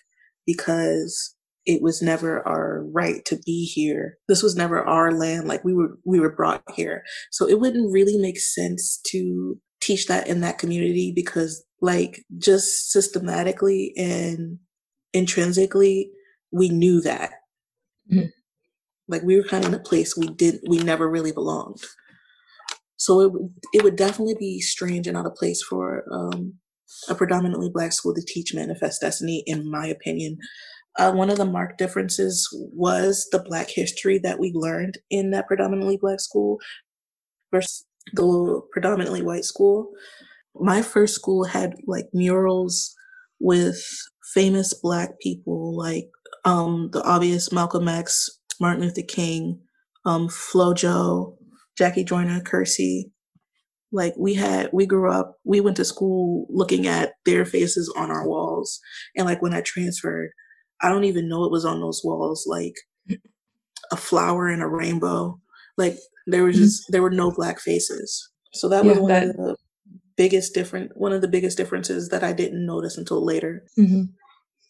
because 0.46 1.34
it 1.66 1.80
was 1.80 2.02
never 2.02 2.46
our 2.46 2.84
right 2.92 3.24
to 3.24 3.38
be 3.46 3.64
here. 3.64 4.18
This 4.28 4.42
was 4.42 4.56
never 4.56 4.82
our 4.84 5.12
land. 5.12 5.48
Like 5.48 5.64
we 5.64 5.74
were, 5.74 5.96
we 6.04 6.20
were 6.20 6.34
brought 6.34 6.62
here. 6.74 7.04
So 7.30 7.48
it 7.48 7.60
wouldn't 7.60 7.92
really 7.92 8.18
make 8.18 8.38
sense 8.38 9.00
to 9.10 9.58
teach 9.80 10.06
that 10.06 10.26
in 10.28 10.40
that 10.40 10.58
community 10.58 11.12
because 11.14 11.64
like 11.80 12.24
just 12.36 12.90
systematically 12.90 13.94
and 13.96 14.58
intrinsically, 15.12 16.10
we 16.50 16.68
knew 16.68 17.00
that. 17.02 17.30
Mm-hmm. 18.12 18.26
Like 19.08 19.22
we 19.22 19.36
were 19.36 19.44
kind 19.44 19.64
of 19.64 19.72
in 19.72 19.78
a 19.78 19.82
place 19.82 20.16
we 20.16 20.28
did, 20.28 20.60
we 20.68 20.78
never 20.78 21.08
really 21.08 21.32
belonged. 21.32 21.82
So 22.96 23.20
it 23.20 23.32
would, 23.32 23.50
it 23.72 23.84
would 23.84 23.96
definitely 23.96 24.36
be 24.38 24.60
strange 24.60 25.06
and 25.06 25.16
out 25.16 25.26
of 25.26 25.34
place 25.34 25.62
for 25.62 26.04
um, 26.10 26.54
a 27.08 27.14
predominantly 27.14 27.70
black 27.72 27.92
school 27.92 28.14
to 28.14 28.22
teach 28.26 28.54
manifest 28.54 29.00
destiny, 29.00 29.42
in 29.46 29.70
my 29.70 29.86
opinion. 29.86 30.38
Uh, 30.96 31.12
one 31.12 31.28
of 31.28 31.38
the 31.38 31.44
marked 31.44 31.78
differences 31.78 32.48
was 32.72 33.26
the 33.32 33.40
Black 33.40 33.68
history 33.68 34.18
that 34.18 34.38
we 34.38 34.52
learned 34.54 34.98
in 35.10 35.32
that 35.32 35.48
predominantly 35.48 35.96
Black 35.96 36.20
school 36.20 36.58
versus 37.52 37.84
the 38.12 38.60
predominantly 38.72 39.22
white 39.22 39.44
school. 39.44 39.90
My 40.54 40.82
first 40.82 41.14
school 41.14 41.44
had 41.44 41.74
like 41.86 42.06
murals 42.12 42.94
with 43.40 43.84
famous 44.32 44.72
Black 44.72 45.18
people 45.20 45.76
like 45.76 46.08
um, 46.44 46.90
the 46.92 47.02
obvious 47.02 47.50
Malcolm 47.50 47.88
X, 47.88 48.30
Martin 48.60 48.82
Luther 48.82 49.02
King, 49.02 49.60
um, 50.04 50.28
FloJo, 50.28 51.36
Jackie 51.76 52.04
Joyner 52.04 52.40
Kersee. 52.40 53.10
Like 53.92 54.14
we 54.18 54.34
had, 54.34 54.70
we 54.72 54.86
grew 54.86 55.10
up, 55.10 55.36
we 55.44 55.60
went 55.60 55.76
to 55.76 55.84
school 55.84 56.46
looking 56.50 56.86
at 56.86 57.12
their 57.24 57.44
faces 57.44 57.92
on 57.96 58.10
our 58.10 58.26
walls. 58.26 58.80
And 59.16 59.26
like 59.26 59.40
when 59.40 59.54
I 59.54 59.60
transferred, 59.60 60.30
I 60.80 60.88
don't 60.88 61.04
even 61.04 61.28
know 61.28 61.44
it 61.44 61.52
was 61.52 61.64
on 61.64 61.80
those 61.80 62.02
walls, 62.04 62.44
like 62.46 62.74
a 63.92 63.96
flower 63.96 64.48
and 64.48 64.62
a 64.62 64.66
rainbow. 64.66 65.40
Like 65.76 65.96
there 66.26 66.44
was 66.44 66.56
mm-hmm. 66.56 66.64
just 66.64 66.84
there 66.90 67.02
were 67.02 67.10
no 67.10 67.30
black 67.30 67.60
faces. 67.60 68.30
So 68.52 68.68
that 68.68 68.84
was 68.84 68.96
yeah, 68.96 69.02
one 69.02 69.12
that... 69.12 69.28
of 69.30 69.36
the 69.36 69.56
biggest 70.16 70.54
different 70.54 70.92
one 70.96 71.12
of 71.12 71.20
the 71.20 71.28
biggest 71.28 71.56
differences 71.56 72.08
that 72.08 72.22
I 72.22 72.32
didn't 72.32 72.66
notice 72.66 72.96
until 72.96 73.24
later. 73.24 73.64
Mm-hmm. 73.78 74.02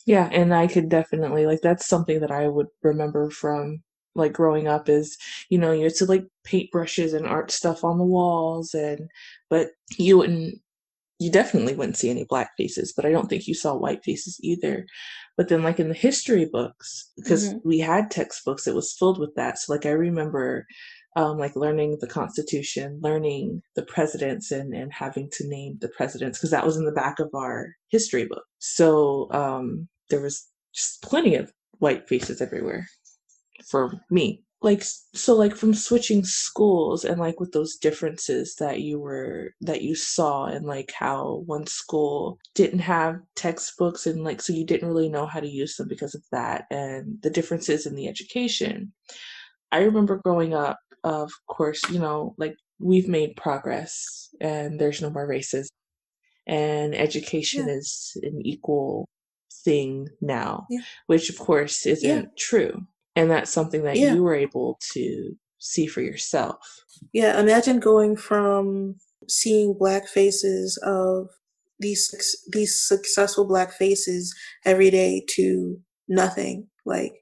Yeah, 0.07 0.29
and 0.33 0.55
I 0.55 0.67
could 0.67 0.89
definitely 0.89 1.47
like 1.47 1.61
that's 1.63 1.87
something 1.87 2.21
that 2.21 2.31
I 2.31 2.49
would 2.49 2.67
remember 2.83 3.31
from 3.31 3.83
like 4.15 4.33
growing 4.33 4.69
up 4.69 4.89
is 4.89 5.17
you 5.51 5.59
know 5.59 5.73
you 5.73 5.85
had 5.85 5.95
to 5.95 6.07
like 6.07 6.25
paint 6.45 6.71
brushes 6.71 7.13
and 7.15 7.27
art 7.27 7.51
stuff 7.51 7.83
on 7.83 7.99
the 7.99 8.05
walls 8.05 8.73
and 8.73 9.11
but 9.51 9.71
you 9.99 10.17
wouldn't 10.19 10.61
you 11.19 11.33
definitely 11.33 11.75
wouldn't 11.75 11.97
see 11.97 12.11
any 12.11 12.25
black 12.29 12.51
faces 12.57 12.93
but 12.95 13.05
i 13.05 13.11
don't 13.11 13.29
think 13.29 13.49
you 13.49 13.55
saw 13.55 13.75
white 13.75 14.05
faces 14.05 14.39
either 14.41 14.87
but 15.37 15.49
then, 15.49 15.63
like 15.63 15.81
in 15.81 15.89
the 15.89 15.95
history 15.95 16.45
books, 16.45 17.11
because 17.17 17.49
mm-hmm. 17.49 17.69
we 17.69 17.81
had 17.81 18.11
textbooks, 18.11 18.67
it 18.67 18.75
was 18.75 18.93
filled 18.93 19.19
with 19.19 19.35
that. 19.35 19.59
So, 19.59 19.73
like, 19.73 19.85
I 19.85 19.91
remember 19.91 20.67
um, 21.17 21.39
like 21.39 21.57
learning 21.57 21.99
the 22.01 22.07
Constitution, 22.07 23.01
learning 23.03 23.63
the 23.75 23.83
presidents, 23.85 24.53
and, 24.53 24.75
and 24.75 24.93
having 24.93 25.29
to 25.33 25.49
name 25.49 25.79
the 25.81 25.89
presidents, 25.89 26.39
because 26.39 26.51
that 26.51 26.65
was 26.65 26.77
in 26.77 26.85
the 26.85 26.93
back 26.93 27.19
of 27.19 27.31
our 27.35 27.75
history 27.89 28.27
book. 28.27 28.45
So, 28.61 29.29
um, 29.33 29.89
there 30.11 30.21
was 30.21 30.47
just 30.75 31.03
plenty 31.03 31.35
of 31.35 31.53
white 31.79 32.09
faces 32.09 32.41
everywhere 32.41 32.87
for 33.69 33.93
me 34.11 34.45
like 34.65 34.83
so 34.83 35.35
like 35.35 35.55
from 35.55 35.75
switching 35.75 36.25
schools 36.25 37.05
and 37.05 37.21
like 37.21 37.39
with 37.39 37.53
those 37.53 37.77
differences 37.77 38.55
that 38.57 38.81
you 38.81 38.99
were 38.99 39.53
that 39.61 39.83
you 39.83 39.95
saw 39.95 40.47
and 40.47 40.65
like 40.65 40.91
how 40.99 41.43
one 41.45 41.67
school 41.67 42.39
didn't 42.55 42.79
have 42.79 43.21
textbooks 43.37 44.07
and 44.07 44.25
like 44.25 44.41
so 44.41 44.55
you 44.55 44.65
didn't 44.65 44.89
really 44.89 45.11
know 45.11 45.27
how 45.27 45.39
to 45.39 45.49
use 45.49 45.77
them 45.77 45.87
because 45.87 46.15
of 46.15 46.25
that 46.33 46.65
and 46.71 47.19
the 47.23 47.31
differences 47.31 47.85
in 47.85 47.95
the 47.95 48.09
education 48.09 48.91
i 49.71 49.79
remember 49.79 50.21
growing 50.25 50.55
up 50.55 50.79
of 51.05 51.31
course 51.47 51.83
you 51.91 51.99
know 51.99 52.35
like 52.39 52.57
we've 52.81 53.09
made 53.09 53.37
progress 53.37 54.31
and 54.41 54.81
there's 54.81 55.03
no 55.03 55.11
more 55.11 55.27
races 55.27 55.69
and 56.47 56.95
education 56.95 57.69
yeah. 57.69 57.75
is 57.75 58.17
an 58.23 58.41
equal 58.45 59.07
thing 59.65 60.09
now 60.21 60.67
yeah. 60.71 60.81
which 61.07 61.31
of 61.31 61.39
course 61.39 61.87
isn't 61.87 62.25
yeah. 62.25 62.31
true 62.39 62.83
and 63.17 63.31
that's 63.31 63.51
something 63.51 63.83
that 63.83 63.97
yeah. 63.97 64.15
you 64.15 64.23
were 64.23 64.35
able 64.35 64.79
to 64.93 65.35
see 65.59 65.87
for 65.87 66.03
yourself 66.03 66.57
yeah 67.13 67.41
imagine 67.41 67.81
going 67.81 68.17
from 68.17 68.97
seeing 69.29 69.75
black 69.79 70.07
faces 70.07 70.79
of 70.85 71.29
these 71.81 72.15
these 72.53 72.81
successful 72.81 73.47
black 73.47 73.73
faces 73.73 74.35
every 74.65 74.91
day 74.91 75.25
to 75.29 75.79
nothing 76.09 76.67
like 76.85 77.13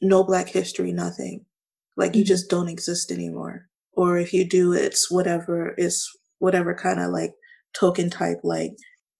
no 0.00 0.24
black 0.24 0.48
history 0.48 0.92
nothing 0.92 1.44
like 1.96 2.10
mm-hmm. 2.12 2.18
you 2.18 2.24
just 2.24 2.48
don't 2.48 2.68
exist 2.68 3.10
anymore 3.10 3.68
or 3.92 4.18
if 4.18 4.32
you 4.32 4.48
do 4.48 4.72
it's 4.72 5.10
whatever 5.10 5.74
it's 5.76 6.10
whatever 6.38 6.74
kind 6.74 7.00
of 7.00 7.10
like 7.10 7.32
token 7.78 8.08
type 8.08 8.38
like 8.42 8.72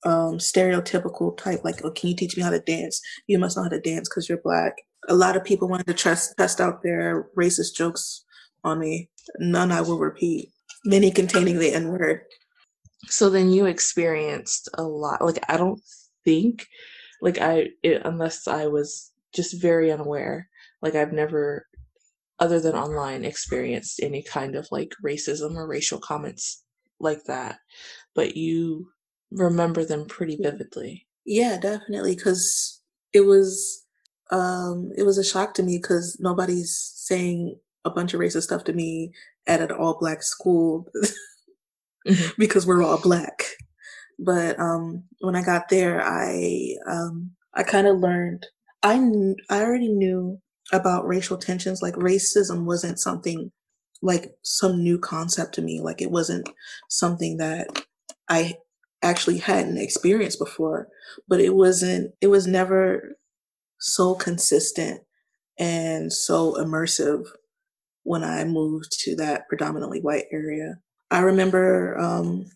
um 0.06 0.38
stereotypical 0.38 1.36
type 1.36 1.60
like 1.64 1.84
oh 1.84 1.90
can 1.90 2.08
you 2.08 2.16
teach 2.16 2.36
me 2.36 2.42
how 2.42 2.50
to 2.50 2.60
dance 2.60 3.00
you 3.26 3.38
must 3.38 3.56
know 3.56 3.64
how 3.64 3.68
to 3.68 3.80
dance 3.80 4.08
because 4.08 4.28
you're 4.28 4.38
black 4.38 4.76
a 5.08 5.14
lot 5.14 5.36
of 5.36 5.44
people 5.44 5.68
wanted 5.68 5.86
to 5.86 5.94
test 5.94 6.34
test 6.36 6.60
out 6.60 6.82
their 6.82 7.28
racist 7.36 7.74
jokes 7.74 8.24
on 8.64 8.78
me. 8.78 9.08
None 9.38 9.72
I 9.72 9.80
will 9.80 9.98
repeat. 9.98 10.50
Many 10.84 11.10
containing 11.10 11.58
the 11.58 11.72
N 11.72 11.88
word. 11.88 12.22
So 13.06 13.30
then 13.30 13.50
you 13.50 13.66
experienced 13.66 14.68
a 14.74 14.82
lot. 14.82 15.22
Like 15.22 15.38
I 15.48 15.56
don't 15.56 15.80
think, 16.24 16.66
like 17.22 17.38
I 17.38 17.68
it, 17.82 18.02
unless 18.04 18.46
I 18.48 18.66
was 18.66 19.12
just 19.34 19.60
very 19.60 19.92
unaware. 19.92 20.48
Like 20.82 20.94
I've 20.94 21.12
never, 21.12 21.66
other 22.38 22.60
than 22.60 22.74
online, 22.74 23.24
experienced 23.24 24.00
any 24.02 24.22
kind 24.22 24.56
of 24.56 24.68
like 24.70 24.92
racism 25.04 25.54
or 25.54 25.66
racial 25.66 25.98
comments 25.98 26.64
like 27.00 27.24
that. 27.24 27.58
But 28.14 28.36
you 28.36 28.88
remember 29.30 29.84
them 29.84 30.06
pretty 30.06 30.36
vividly. 30.40 31.06
Yeah, 31.24 31.58
definitely. 31.58 32.14
Because 32.14 32.80
it 33.12 33.22
was 33.22 33.84
um, 34.30 34.90
it 34.96 35.04
was 35.04 35.18
a 35.18 35.24
shock 35.24 35.54
to 35.54 35.62
me 35.62 35.78
because 35.78 36.16
nobody's 36.20 36.92
saying 36.94 37.58
a 37.84 37.90
bunch 37.90 38.14
of 38.14 38.20
racist 38.20 38.42
stuff 38.42 38.64
to 38.64 38.72
me 38.72 39.12
at 39.46 39.60
an 39.60 39.70
all 39.70 39.96
black 39.98 40.22
school 40.22 40.86
mm-hmm. 42.06 42.28
because 42.38 42.66
we're 42.66 42.82
all 42.82 43.00
black. 43.00 43.44
But 44.18 44.58
um, 44.58 45.04
when 45.20 45.36
I 45.36 45.42
got 45.42 45.68
there, 45.68 46.02
I 46.02 46.76
um, 46.88 47.32
I 47.54 47.62
kind 47.62 47.86
of 47.86 47.98
learned. 47.98 48.46
I 48.82 48.94
kn- 48.94 49.36
I 49.50 49.62
already 49.62 49.88
knew 49.88 50.40
about 50.72 51.06
racial 51.06 51.36
tensions. 51.36 51.82
Like 51.82 51.94
racism 51.94 52.64
wasn't 52.64 52.98
something 52.98 53.52
like 54.02 54.34
some 54.42 54.82
new 54.82 54.98
concept 54.98 55.54
to 55.54 55.62
me. 55.62 55.80
Like 55.80 56.02
it 56.02 56.10
wasn't 56.10 56.48
something 56.88 57.36
that 57.38 57.82
I 58.28 58.54
actually 59.08 59.38
hadn't 59.38 59.78
experienced 59.78 60.38
before. 60.38 60.88
But 61.28 61.40
it 61.40 61.54
wasn't. 61.54 62.12
It 62.20 62.28
was 62.28 62.46
never 62.46 63.16
so 63.78 64.14
consistent 64.14 65.00
and 65.58 66.12
so 66.12 66.54
immersive 66.54 67.26
when 68.02 68.22
I 68.22 68.44
moved 68.44 68.92
to 69.00 69.16
that 69.16 69.48
predominantly 69.48 70.00
white 70.00 70.26
area. 70.30 70.78
I 71.10 71.20
remember 71.20 71.98
um, 71.98 72.46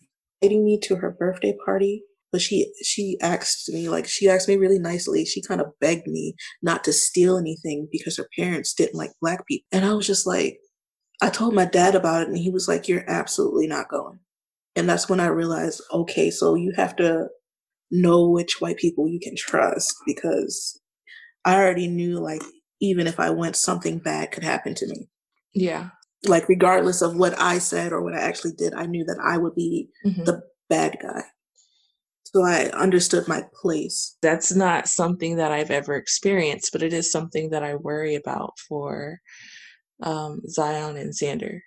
inviting 0.41 0.63
me 0.63 0.79
to 0.83 0.95
her 0.95 1.11
birthday 1.11 1.55
party, 1.65 2.03
but 2.31 2.41
she 2.41 2.71
she 2.83 3.17
asked 3.21 3.69
me 3.69 3.89
like 3.89 4.07
she 4.07 4.29
asked 4.29 4.47
me 4.47 4.55
really 4.55 4.79
nicely. 4.79 5.25
She 5.25 5.41
kind 5.41 5.61
of 5.61 5.77
begged 5.79 6.07
me 6.07 6.35
not 6.61 6.83
to 6.85 6.93
steal 6.93 7.37
anything 7.37 7.87
because 7.91 8.17
her 8.17 8.27
parents 8.37 8.73
didn't 8.73 8.95
like 8.95 9.11
black 9.21 9.45
people, 9.45 9.67
and 9.71 9.85
I 9.85 9.93
was 9.93 10.07
just 10.07 10.25
like, 10.25 10.59
I 11.21 11.29
told 11.29 11.53
my 11.53 11.65
dad 11.65 11.95
about 11.95 12.23
it, 12.23 12.27
and 12.29 12.37
he 12.37 12.49
was 12.49 12.67
like, 12.67 12.87
"You're 12.87 13.09
absolutely 13.09 13.67
not 13.67 13.89
going." 13.89 14.19
And 14.75 14.87
that's 14.87 15.09
when 15.09 15.19
I 15.19 15.27
realized, 15.27 15.81
okay, 15.91 16.31
so 16.31 16.55
you 16.55 16.73
have 16.75 16.95
to 16.97 17.27
know 17.91 18.29
which 18.29 18.61
white 18.61 18.77
people 18.77 19.07
you 19.07 19.19
can 19.19 19.35
trust 19.35 19.93
because 20.05 20.79
I 21.43 21.55
already 21.55 21.87
knew 21.87 22.19
like 22.19 22.41
even 22.79 23.05
if 23.05 23.19
I 23.19 23.29
went, 23.29 23.55
something 23.55 23.99
bad 23.99 24.31
could 24.31 24.43
happen 24.43 24.73
to 24.75 24.87
me. 24.87 25.07
Yeah. 25.53 25.89
Like 26.25 26.47
regardless 26.49 27.01
of 27.01 27.15
what 27.15 27.39
I 27.39 27.57
said 27.57 27.91
or 27.91 28.01
what 28.01 28.15
I 28.15 28.19
actually 28.19 28.53
did, 28.57 28.73
I 28.73 28.85
knew 28.85 29.03
that 29.05 29.19
I 29.23 29.37
would 29.37 29.55
be 29.55 29.89
mm-hmm. 30.05 30.23
the 30.23 30.41
bad 30.69 30.97
guy. 31.01 31.23
So 32.25 32.43
I 32.43 32.69
understood 32.69 33.27
my 33.27 33.43
place. 33.61 34.17
That's 34.21 34.55
not 34.55 34.87
something 34.87 35.35
that 35.35 35.51
I've 35.51 35.71
ever 35.71 35.95
experienced, 35.95 36.69
but 36.71 36.81
it 36.81 36.93
is 36.93 37.11
something 37.11 37.49
that 37.49 37.63
I 37.63 37.75
worry 37.75 38.15
about 38.15 38.53
for 38.69 39.19
um, 40.01 40.41
Zion 40.47 40.95
and 40.95 41.11
Xander. 41.11 41.59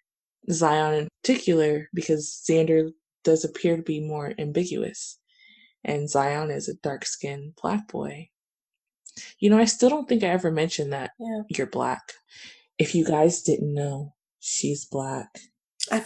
Zion 0.50 0.94
in 0.94 1.08
particular, 1.22 1.88
because 1.94 2.42
Xander 2.48 2.90
does 3.24 3.44
appear 3.44 3.76
to 3.76 3.82
be 3.82 4.00
more 4.00 4.34
ambiguous, 4.38 5.18
and 5.84 6.08
Zion 6.08 6.50
is 6.50 6.68
a 6.68 6.74
dark 6.74 7.04
skinned 7.04 7.54
black 7.60 7.88
boy. 7.88 8.28
You 9.38 9.50
know, 9.50 9.58
I 9.58 9.64
still 9.64 9.88
don't 9.88 10.08
think 10.08 10.22
I 10.22 10.28
ever 10.28 10.50
mentioned 10.50 10.92
that 10.92 11.12
yeah. 11.18 11.42
you're 11.48 11.66
black. 11.66 12.12
If 12.78 12.94
you 12.94 13.04
guys 13.04 13.42
didn't 13.42 13.72
know, 13.72 14.14
she's 14.40 14.84
black. 14.84 15.28
I, 15.90 16.04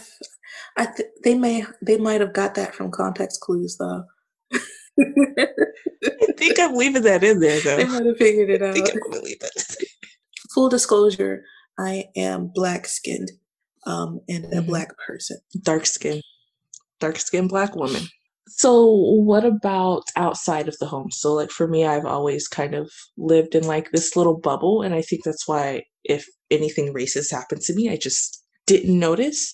I 0.77 0.85
th- 0.85 1.09
they 1.23 1.35
may 1.35 1.65
they 1.81 1.97
might 1.97 2.21
have 2.21 2.33
got 2.33 2.55
that 2.55 2.75
from 2.75 2.91
context 2.91 3.41
clues 3.41 3.77
though. 3.77 4.03
I 4.53 6.31
think 6.37 6.59
I'm 6.59 6.75
leaving 6.75 7.03
that 7.03 7.23
in 7.23 7.39
there 7.39 7.59
though. 7.61 7.77
They 7.77 7.85
might 7.85 8.05
have 8.05 8.17
figured 8.17 8.49
it 8.49 8.61
out. 8.61 8.69
I 8.71 8.73
think 8.73 8.89
I'm 8.91 9.11
gonna 9.11 9.23
leave 9.23 9.41
it. 9.41 9.75
Full 10.53 10.69
disclosure, 10.69 11.43
I 11.77 12.05
am 12.15 12.51
black 12.53 12.85
skinned 12.87 13.31
um, 13.85 14.19
and 14.27 14.45
a 14.45 14.47
mm-hmm. 14.47 14.67
black 14.67 14.89
person. 15.05 15.37
Dark 15.61 15.85
skin. 15.85 16.21
Dark 16.99 17.17
skinned 17.17 17.49
black 17.49 17.75
woman. 17.75 18.03
So, 18.47 18.87
what 18.87 19.45
about 19.45 20.03
outside 20.15 20.67
of 20.67 20.77
the 20.79 20.87
home? 20.87 21.11
So, 21.11 21.33
like 21.33 21.51
for 21.51 21.67
me, 21.67 21.85
I've 21.85 22.05
always 22.05 22.47
kind 22.47 22.73
of 22.73 22.91
lived 23.17 23.55
in 23.55 23.65
like 23.65 23.91
this 23.91 24.15
little 24.15 24.37
bubble, 24.37 24.81
and 24.81 24.93
I 24.93 25.01
think 25.01 25.23
that's 25.23 25.47
why 25.47 25.83
if 26.03 26.25
anything 26.49 26.93
racist 26.93 27.31
happened 27.31 27.61
to 27.61 27.75
me, 27.75 27.89
I 27.89 27.95
just 27.95 28.43
didn't 28.65 28.97
notice. 28.97 29.53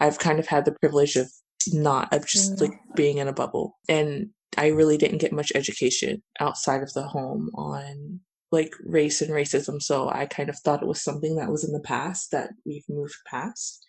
I've 0.00 0.18
kind 0.18 0.38
of 0.38 0.46
had 0.46 0.64
the 0.64 0.76
privilege 0.80 1.16
of 1.16 1.30
not 1.68 2.12
of 2.12 2.26
just 2.26 2.54
mm. 2.54 2.60
like 2.62 2.78
being 2.94 3.18
in 3.18 3.28
a 3.28 3.32
bubble, 3.32 3.76
and 3.88 4.30
I 4.56 4.68
really 4.68 4.96
didn't 4.96 5.18
get 5.18 5.32
much 5.32 5.52
education 5.54 6.22
outside 6.40 6.82
of 6.82 6.92
the 6.92 7.02
home 7.02 7.50
on 7.54 8.20
like 8.52 8.72
race 8.84 9.22
and 9.22 9.30
racism. 9.30 9.82
So 9.82 10.08
I 10.08 10.26
kind 10.26 10.48
of 10.48 10.58
thought 10.58 10.82
it 10.82 10.88
was 10.88 11.02
something 11.02 11.36
that 11.36 11.50
was 11.50 11.64
in 11.64 11.72
the 11.72 11.80
past 11.80 12.30
that 12.30 12.50
we've 12.64 12.88
moved 12.88 13.16
past. 13.26 13.84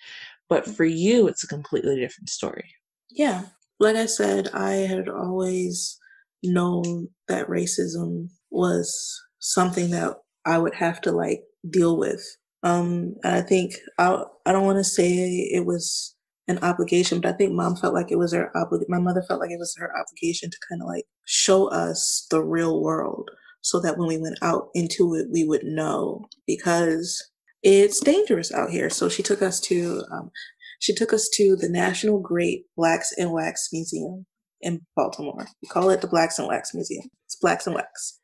But 0.49 0.65
for 0.65 0.85
you, 0.85 1.27
it's 1.27 1.43
a 1.43 1.47
completely 1.47 1.99
different 1.99 2.29
story. 2.29 2.73
Yeah 3.11 3.45
like 3.79 3.95
I 3.95 4.05
said, 4.05 4.49
I 4.53 4.71
had 4.71 5.07
always 5.07 5.99
known 6.43 7.09
that 7.27 7.47
racism 7.47 8.29
was 8.49 9.21
something 9.39 9.91
that 9.91 10.15
I 10.45 10.57
would 10.57 10.75
have 10.75 11.01
to 11.01 11.11
like 11.11 11.41
deal 11.69 11.97
with. 11.97 12.23
Um, 12.63 13.15
and 13.23 13.35
I 13.35 13.41
think 13.41 13.75
I 13.97 14.23
I 14.45 14.51
don't 14.51 14.65
want 14.65 14.77
to 14.77 14.83
say 14.83 15.13
it 15.15 15.65
was 15.65 16.15
an 16.47 16.59
obligation, 16.59 17.21
but 17.21 17.33
I 17.33 17.37
think 17.37 17.53
mom 17.53 17.75
felt 17.75 17.93
like 17.93 18.11
it 18.11 18.17
was 18.17 18.33
her 18.33 18.55
obligation. 18.57 18.87
My 18.89 18.99
mother 18.99 19.21
felt 19.21 19.39
like 19.39 19.51
it 19.51 19.59
was 19.59 19.75
her 19.77 19.91
obligation 19.97 20.49
to 20.49 20.57
kind 20.69 20.81
of 20.81 20.87
like 20.87 21.05
show 21.25 21.67
us 21.67 22.25
the 22.31 22.41
real 22.41 22.81
world, 22.81 23.29
so 23.61 23.79
that 23.81 23.97
when 23.97 24.07
we 24.07 24.17
went 24.17 24.37
out 24.41 24.69
into 24.73 25.15
it, 25.15 25.27
we 25.31 25.43
would 25.43 25.63
know 25.63 26.27
because 26.45 27.31
it's 27.63 27.99
dangerous 27.99 28.53
out 28.53 28.69
here. 28.69 28.89
So 28.89 29.09
she 29.09 29.23
took 29.23 29.41
us 29.41 29.59
to 29.61 30.03
um, 30.11 30.31
she 30.79 30.93
took 30.93 31.11
us 31.13 31.27
to 31.33 31.55
the 31.55 31.69
National 31.69 32.19
Great 32.19 32.65
Blacks 32.75 33.13
and 33.17 33.31
Wax 33.31 33.69
Museum 33.73 34.25
in 34.61 34.81
Baltimore. 34.95 35.47
We 35.61 35.69
call 35.69 35.89
it 35.89 36.01
the 36.01 36.07
Blacks 36.07 36.39
and 36.39 36.47
Wax 36.47 36.73
Museum. 36.73 37.05
It's 37.25 37.35
Blacks 37.35 37.67
and 37.67 37.75
Wax. 37.75 38.19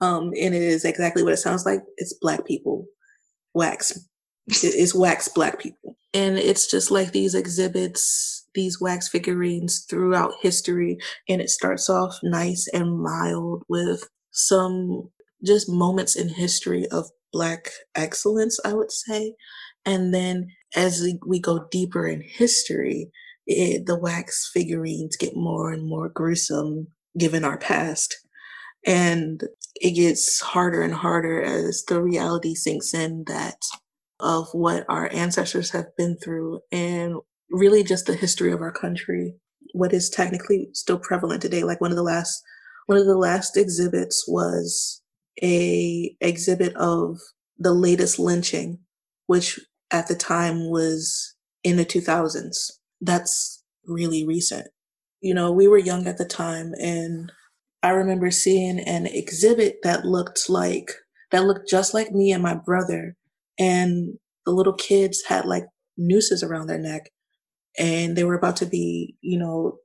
Um, 0.00 0.32
and 0.38 0.54
it 0.54 0.62
is 0.62 0.84
exactly 0.84 1.22
what 1.22 1.32
it 1.32 1.38
sounds 1.38 1.64
like. 1.64 1.80
It's 1.96 2.14
black 2.20 2.46
people 2.46 2.86
wax. 3.54 3.98
It's 4.46 4.94
wax 4.94 5.28
black 5.28 5.58
people. 5.58 5.96
And 6.12 6.38
it's 6.38 6.68
just 6.68 6.90
like 6.90 7.12
these 7.12 7.34
exhibits, 7.34 8.46
these 8.54 8.80
wax 8.80 9.08
figurines 9.08 9.86
throughout 9.88 10.32
history. 10.40 10.98
And 11.28 11.40
it 11.40 11.50
starts 11.50 11.88
off 11.88 12.18
nice 12.22 12.68
and 12.72 13.00
mild 13.00 13.62
with 13.68 14.08
some 14.30 15.10
just 15.44 15.68
moments 15.68 16.16
in 16.16 16.28
history 16.28 16.86
of 16.88 17.10
black 17.32 17.70
excellence, 17.94 18.58
I 18.64 18.74
would 18.74 18.92
say. 18.92 19.34
And 19.86 20.12
then 20.12 20.48
as 20.76 21.06
we 21.26 21.40
go 21.40 21.66
deeper 21.70 22.06
in 22.06 22.22
history, 22.22 23.10
it, 23.46 23.86
the 23.86 23.98
wax 23.98 24.50
figurines 24.52 25.16
get 25.16 25.36
more 25.36 25.72
and 25.72 25.88
more 25.88 26.08
gruesome 26.08 26.88
given 27.18 27.44
our 27.44 27.58
past. 27.58 28.16
And 28.86 29.42
it 29.74 29.92
gets 29.92 30.40
harder 30.40 30.82
and 30.82 30.94
harder 30.94 31.42
as 31.42 31.84
the 31.88 32.02
reality 32.02 32.54
sinks 32.54 32.94
in 32.94 33.24
that 33.26 33.56
of 34.20 34.48
what 34.52 34.84
our 34.88 35.10
ancestors 35.12 35.70
have 35.70 35.86
been 35.96 36.16
through 36.22 36.60
and 36.70 37.16
really 37.50 37.82
just 37.82 38.06
the 38.06 38.14
history 38.14 38.52
of 38.52 38.60
our 38.60 38.72
country, 38.72 39.34
what 39.72 39.92
is 39.92 40.08
technically 40.08 40.68
still 40.72 40.98
prevalent 40.98 41.42
today. 41.42 41.64
Like 41.64 41.80
one 41.80 41.90
of 41.90 41.96
the 41.96 42.02
last 42.02 42.42
one 42.90 42.98
of 42.98 43.06
the 43.06 43.16
last 43.16 43.56
exhibits 43.56 44.24
was 44.26 45.00
a 45.40 46.12
exhibit 46.20 46.74
of 46.74 47.18
the 47.56 47.72
latest 47.72 48.18
lynching, 48.18 48.80
which 49.28 49.60
at 49.92 50.08
the 50.08 50.16
time 50.16 50.68
was 50.68 51.36
in 51.62 51.76
the 51.76 51.84
2000s. 51.84 52.72
That's 53.00 53.62
really 53.86 54.26
recent. 54.26 54.66
You 55.20 55.34
know, 55.34 55.52
we 55.52 55.68
were 55.68 55.78
young 55.78 56.08
at 56.08 56.18
the 56.18 56.24
time 56.24 56.72
and 56.80 57.30
I 57.80 57.90
remember 57.90 58.32
seeing 58.32 58.80
an 58.80 59.06
exhibit 59.06 59.76
that 59.84 60.04
looked 60.04 60.50
like, 60.50 60.90
that 61.30 61.44
looked 61.44 61.70
just 61.70 61.94
like 61.94 62.10
me 62.10 62.32
and 62.32 62.42
my 62.42 62.54
brother. 62.54 63.14
And 63.56 64.18
the 64.44 64.50
little 64.50 64.74
kids 64.74 65.22
had 65.28 65.44
like 65.44 65.66
nooses 65.96 66.42
around 66.42 66.66
their 66.66 66.76
neck 66.76 67.12
and 67.78 68.16
they 68.16 68.24
were 68.24 68.34
about 68.34 68.56
to 68.56 68.66
be, 68.66 69.14
you 69.20 69.38
know, 69.38 69.78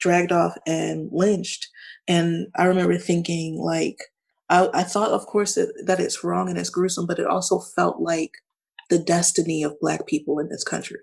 dragged 0.00 0.32
off 0.32 0.54
and 0.66 1.08
lynched. 1.12 1.68
And 2.06 2.48
I 2.56 2.64
remember 2.64 2.96
thinking 2.98 3.58
like, 3.58 3.98
I, 4.48 4.68
I 4.72 4.82
thought, 4.82 5.10
of 5.10 5.26
course, 5.26 5.54
that, 5.54 5.72
that 5.86 6.00
it's 6.00 6.24
wrong 6.24 6.48
and 6.48 6.58
it's 6.58 6.70
gruesome, 6.70 7.06
but 7.06 7.18
it 7.18 7.26
also 7.26 7.58
felt 7.58 8.00
like 8.00 8.32
the 8.88 8.98
destiny 8.98 9.62
of 9.62 9.78
black 9.80 10.06
people 10.06 10.38
in 10.38 10.48
this 10.48 10.64
country. 10.64 11.00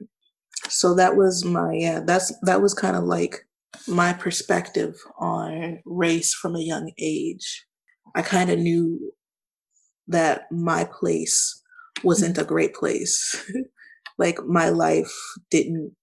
So 0.69 0.95
that 0.95 1.15
was 1.15 1.45
my 1.45 1.73
yeah 1.73 1.99
that's 1.99 2.33
that 2.41 2.61
was 2.61 2.73
kind 2.73 2.95
of 2.95 3.03
like 3.03 3.45
my 3.87 4.13
perspective 4.13 4.95
on 5.19 5.79
race 5.85 6.33
from 6.33 6.55
a 6.55 6.61
young 6.61 6.91
age. 6.97 7.65
I 8.15 8.21
kind 8.21 8.49
of 8.49 8.59
knew 8.59 9.13
that 10.07 10.51
my 10.51 10.85
place 10.85 11.61
wasn't 12.03 12.37
a 12.37 12.43
great 12.43 12.73
place. 12.73 13.51
Like 14.17 14.41
my 14.45 14.69
life 14.69 15.13
didn't 15.51 15.93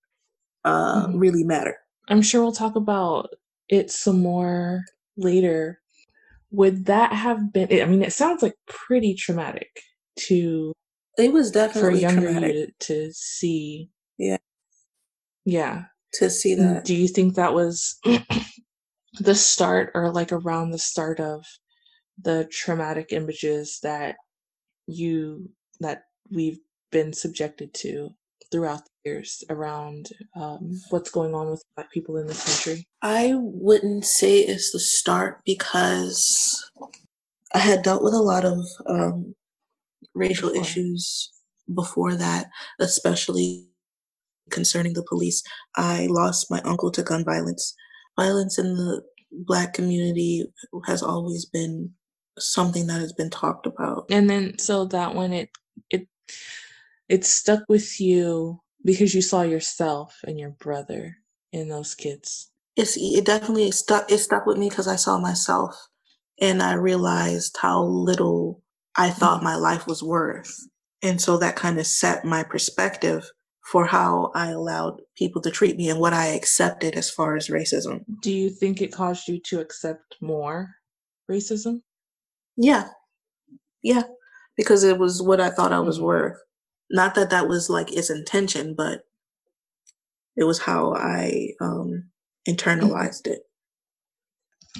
uh 0.66 1.06
mm-hmm. 1.06 1.18
really 1.18 1.44
matter 1.44 1.78
i'm 2.12 2.22
sure 2.22 2.42
we'll 2.42 2.52
talk 2.52 2.76
about 2.76 3.30
it 3.68 3.90
some 3.90 4.20
more 4.20 4.82
later 5.16 5.80
would 6.50 6.86
that 6.86 7.12
have 7.12 7.52
been 7.52 7.68
i 7.80 7.84
mean 7.84 8.02
it 8.02 8.12
sounds 8.12 8.42
like 8.42 8.54
pretty 8.66 9.14
traumatic 9.14 9.80
to 10.16 10.72
it 11.18 11.32
was 11.32 11.50
definitely 11.50 11.90
for 11.92 11.96
younger 11.96 12.32
traumatic. 12.32 12.54
you 12.54 12.66
to, 12.66 12.72
to 13.06 13.12
see. 13.12 13.90
Yeah. 14.18 14.38
Yeah. 15.44 15.84
To 16.14 16.30
see 16.30 16.54
that. 16.54 16.84
Do 16.84 16.94
you 16.94 17.08
think 17.08 17.34
that 17.34 17.54
was 17.54 17.98
the 19.20 19.34
start 19.34 19.90
or 19.94 20.10
like 20.10 20.32
around 20.32 20.70
the 20.70 20.78
start 20.78 21.20
of 21.20 21.44
the 22.20 22.48
traumatic 22.50 23.12
images 23.12 23.78
that 23.82 24.16
you 24.86 25.50
that 25.80 26.04
we've 26.30 26.58
been 26.90 27.12
subjected 27.12 27.72
to 27.74 28.10
throughout 28.52 28.84
the 28.84 29.10
years 29.10 29.42
around 29.50 30.10
um, 30.36 30.78
what's 30.90 31.10
going 31.10 31.34
on 31.34 31.50
with 31.50 31.64
black 31.74 31.90
people 31.90 32.18
in 32.18 32.26
this 32.26 32.44
country 32.44 32.86
i 33.02 33.32
wouldn't 33.34 34.04
say 34.04 34.40
it's 34.40 34.70
the 34.72 34.78
start 34.78 35.40
because 35.44 36.70
i 37.54 37.58
had 37.58 37.82
dealt 37.82 38.04
with 38.04 38.14
a 38.14 38.18
lot 38.18 38.44
of 38.44 38.58
um, 38.86 39.34
racial 40.14 40.50
before. 40.50 40.62
issues 40.62 41.32
before 41.74 42.14
that, 42.14 42.46
especially 42.80 43.66
concerning 44.50 44.92
the 44.92 45.04
police. 45.08 45.42
I 45.76 46.06
lost 46.10 46.50
my 46.50 46.60
uncle 46.62 46.90
to 46.92 47.02
gun 47.02 47.24
violence. 47.24 47.74
Violence 48.18 48.58
in 48.58 48.74
the 48.74 49.02
black 49.32 49.72
community 49.72 50.44
has 50.86 51.02
always 51.02 51.46
been 51.46 51.92
something 52.38 52.86
that 52.86 53.00
has 53.00 53.12
been 53.12 53.30
talked 53.30 53.66
about. 53.66 54.06
And 54.10 54.28
then 54.28 54.58
so 54.58 54.84
that 54.86 55.14
when 55.14 55.32
it 55.32 55.50
it 55.90 56.06
it 57.12 57.26
stuck 57.26 57.60
with 57.68 58.00
you 58.00 58.58
because 58.86 59.14
you 59.14 59.20
saw 59.20 59.42
yourself 59.42 60.18
and 60.24 60.40
your 60.40 60.48
brother 60.48 61.18
in 61.52 61.68
those 61.68 61.94
kids. 61.94 62.50
It's 62.74 62.96
it 62.96 63.26
definitely 63.26 63.70
stuck 63.70 64.10
it 64.10 64.16
stuck 64.16 64.46
with 64.46 64.56
me 64.56 64.70
because 64.70 64.88
I 64.88 64.96
saw 64.96 65.18
myself 65.18 65.76
and 66.40 66.62
I 66.62 66.72
realized 66.72 67.58
how 67.60 67.82
little 67.82 68.62
I 68.96 69.10
thought 69.10 69.36
mm-hmm. 69.36 69.44
my 69.44 69.56
life 69.56 69.86
was 69.86 70.02
worth. 70.02 70.50
And 71.02 71.20
so 71.20 71.36
that 71.36 71.54
kind 71.54 71.78
of 71.78 71.86
set 71.86 72.24
my 72.24 72.42
perspective 72.44 73.30
for 73.70 73.84
how 73.84 74.32
I 74.34 74.48
allowed 74.48 75.02
people 75.14 75.42
to 75.42 75.50
treat 75.50 75.76
me 75.76 75.90
and 75.90 76.00
what 76.00 76.14
I 76.14 76.28
accepted 76.28 76.94
as 76.94 77.10
far 77.10 77.36
as 77.36 77.48
racism. 77.48 78.04
Do 78.22 78.32
you 78.32 78.48
think 78.48 78.80
it 78.80 78.90
caused 78.90 79.28
you 79.28 79.38
to 79.48 79.60
accept 79.60 80.16
more 80.22 80.70
racism? 81.30 81.82
Yeah. 82.56 82.88
Yeah. 83.82 84.04
Because 84.56 84.82
it 84.82 84.98
was 84.98 85.20
what 85.20 85.42
I 85.42 85.50
thought 85.50 85.72
I 85.74 85.80
was 85.80 85.96
mm-hmm. 85.98 86.06
worth. 86.06 86.38
Not 86.92 87.14
that 87.14 87.30
that 87.30 87.48
was 87.48 87.68
like 87.70 87.92
its 87.92 88.10
intention, 88.10 88.74
but 88.74 89.02
it 90.36 90.44
was 90.44 90.60
how 90.60 90.94
I 90.94 91.54
um 91.60 92.10
internalized 92.48 93.26
it. 93.26 93.40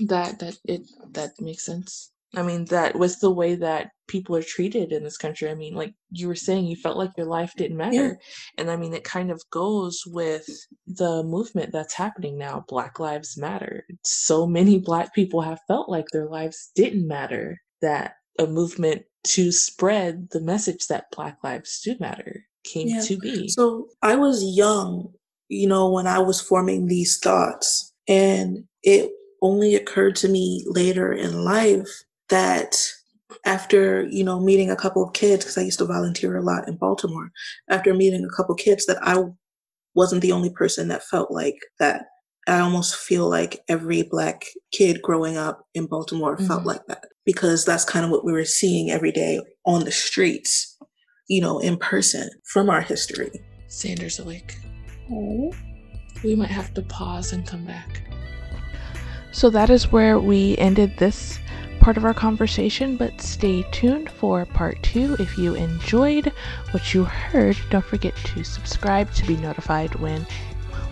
That 0.07 0.39
that 0.39 0.59
it 0.65 0.83
that 1.13 1.41
makes 1.41 1.65
sense. 1.65 2.13
I 2.35 2.43
mean, 2.43 2.65
that 2.67 2.99
was 2.99 3.19
the 3.19 3.31
way 3.31 3.57
that 3.57 3.91
people 4.09 4.35
are 4.37 4.43
treated 4.43 4.91
in 4.91 5.05
this 5.05 5.19
country. 5.19 5.51
I 5.51 5.55
mean, 5.55 5.75
like 5.75 5.95
you 6.11 6.29
were 6.29 6.35
saying, 6.35 6.65
you 6.65 6.77
felt 6.77 6.97
like 6.97 7.11
your 7.17 7.27
life 7.27 7.53
didn't 7.59 7.77
matter. 7.77 7.95
Yeah. 7.95 8.13
And 8.57 8.71
I 8.71 8.77
mean, 8.77 8.95
it 8.95 9.05
kind 9.05 9.31
of 9.31 9.43
goes 9.51 10.03
with 10.07 10.49
the 10.87 11.23
movement 11.25 11.73
that's 11.73 11.93
happening 11.93 12.39
now 12.39 12.65
Black 12.69 12.99
Lives 12.99 13.37
Matter. 13.37 13.85
So 14.03 14.47
many 14.47 14.79
Black 14.79 15.15
people 15.15 15.43
have 15.43 15.61
felt 15.69 15.91
like 15.91 16.07
their 16.11 16.27
lives 16.27 16.71
didn't 16.75 17.07
matter, 17.07 17.61
that 17.83 18.15
a 18.39 18.47
movement 18.47 19.03
to 19.25 19.53
spread 19.53 20.29
the 20.31 20.41
message 20.41 20.87
that 20.89 21.11
Black 21.15 21.39
lives 21.45 21.81
do 21.85 21.97
matter 22.01 22.45
came 22.65 22.89
yeah. 22.89 23.03
to 23.03 23.19
be. 23.19 23.49
So 23.49 23.89
I 24.03 24.17
was 24.17 24.43
young, 24.45 25.13
you 25.49 25.69
know, 25.69 25.91
when 25.91 26.07
I 26.07 26.19
was 26.19 26.41
forming 26.41 26.87
these 26.87 27.19
thoughts. 27.19 27.93
And 28.09 28.65
it 28.83 29.11
only 29.43 29.75
occurred 29.75 30.17
to 30.17 30.29
me 30.29 30.65
later 30.67 31.13
in 31.13 31.45
life 31.45 31.89
that 32.29 32.77
after 33.45 34.05
you 34.05 34.23
know 34.23 34.39
meeting 34.41 34.71
a 34.71 34.77
couple 34.77 35.03
of 35.03 35.13
kids 35.15 35.45
because 35.45 35.59
i 35.59 35.63
used 35.63 35.79
to 35.79 35.85
volunteer 35.85 36.37
a 36.37 36.43
lot 36.43 36.69
in 36.69 36.77
baltimore 36.77 37.31
after 37.71 37.95
meeting 37.95 38.25
a 38.25 38.37
couple 38.37 38.55
of 38.55 38.61
kids 38.61 38.87
that 38.87 38.99
i 39.03 39.23
wasn't 39.95 40.21
the 40.21 40.33
only 40.33 40.51
person 40.51 40.89
that 40.89 41.03
felt 41.05 41.31
like 41.31 41.59
that 41.79 42.05
i 42.47 42.59
almost 42.59 42.95
feel 42.95 43.29
like 43.29 43.61
every 43.69 44.03
black 44.03 44.45
kid 44.71 45.01
growing 45.03 45.37
up 45.37 45.67
in 45.75 45.87
baltimore 45.87 46.37
mm-hmm. 46.37 46.47
felt 46.47 46.65
like 46.65 46.85
that 46.87 47.05
because 47.25 47.65
that's 47.65 47.85
kind 47.85 48.05
of 48.05 48.11
what 48.11 48.25
we 48.25 48.33
were 48.33 48.45
seeing 48.45 48.91
every 48.91 49.13
day 49.13 49.41
on 49.65 49.85
the 49.85 49.93
streets 49.93 50.79
you 51.29 51.41
know 51.41 51.59
in 51.59 51.77
person 51.77 52.29
from 52.45 52.69
our 52.69 52.81
history 52.81 53.31
Xander's 53.69 54.19
awake 54.19 54.57
oh. 55.13 55.53
we 56.25 56.35
might 56.35 56.51
have 56.51 56.75
to 56.75 56.83
pause 56.83 57.33
and 57.33 57.47
come 57.47 57.65
back 57.65 58.03
so 59.33 59.49
that 59.51 59.71
is 59.71 59.91
where 59.91 60.19
we 60.19 60.57
ended 60.59 60.97
this 60.99 61.39
part 61.83 61.97
of 61.97 62.05
our 62.05 62.15
conversation, 62.15 62.97
but 62.97 63.21
stay 63.21 63.65
tuned 63.73 64.09
for 64.09 64.47
part 64.47 64.81
two. 64.85 65.17
If 65.19 65.37
you 65.37 65.57
enjoyed 65.57 66.33
what 66.71 66.95
you 66.95 67.03
heard, 67.03 67.59
don't 67.71 67.85
forget 67.85 68.15
to 68.15 68.45
subscribe 68.45 69.13
to 69.15 69.27
be 69.27 69.37
notified 69.37 69.97
when 69.97 70.25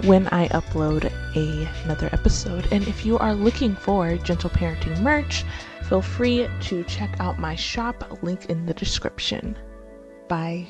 when 0.02 0.26
I 0.28 0.48
upload 0.48 1.12
a, 1.36 1.68
another 1.84 2.08
episode. 2.12 2.66
And 2.72 2.88
if 2.88 3.06
you 3.06 3.18
are 3.18 3.34
looking 3.34 3.76
for 3.76 4.16
gentle 4.16 4.50
parenting 4.50 5.00
merch, 5.00 5.44
feel 5.90 6.00
free 6.00 6.48
to 6.61 6.85
check 6.85 7.11
out 7.18 7.40
my 7.40 7.57
shop 7.57 8.22
link 8.22 8.46
in 8.46 8.64
the 8.64 8.72
description. 8.74 9.59
Bye. 10.29 10.68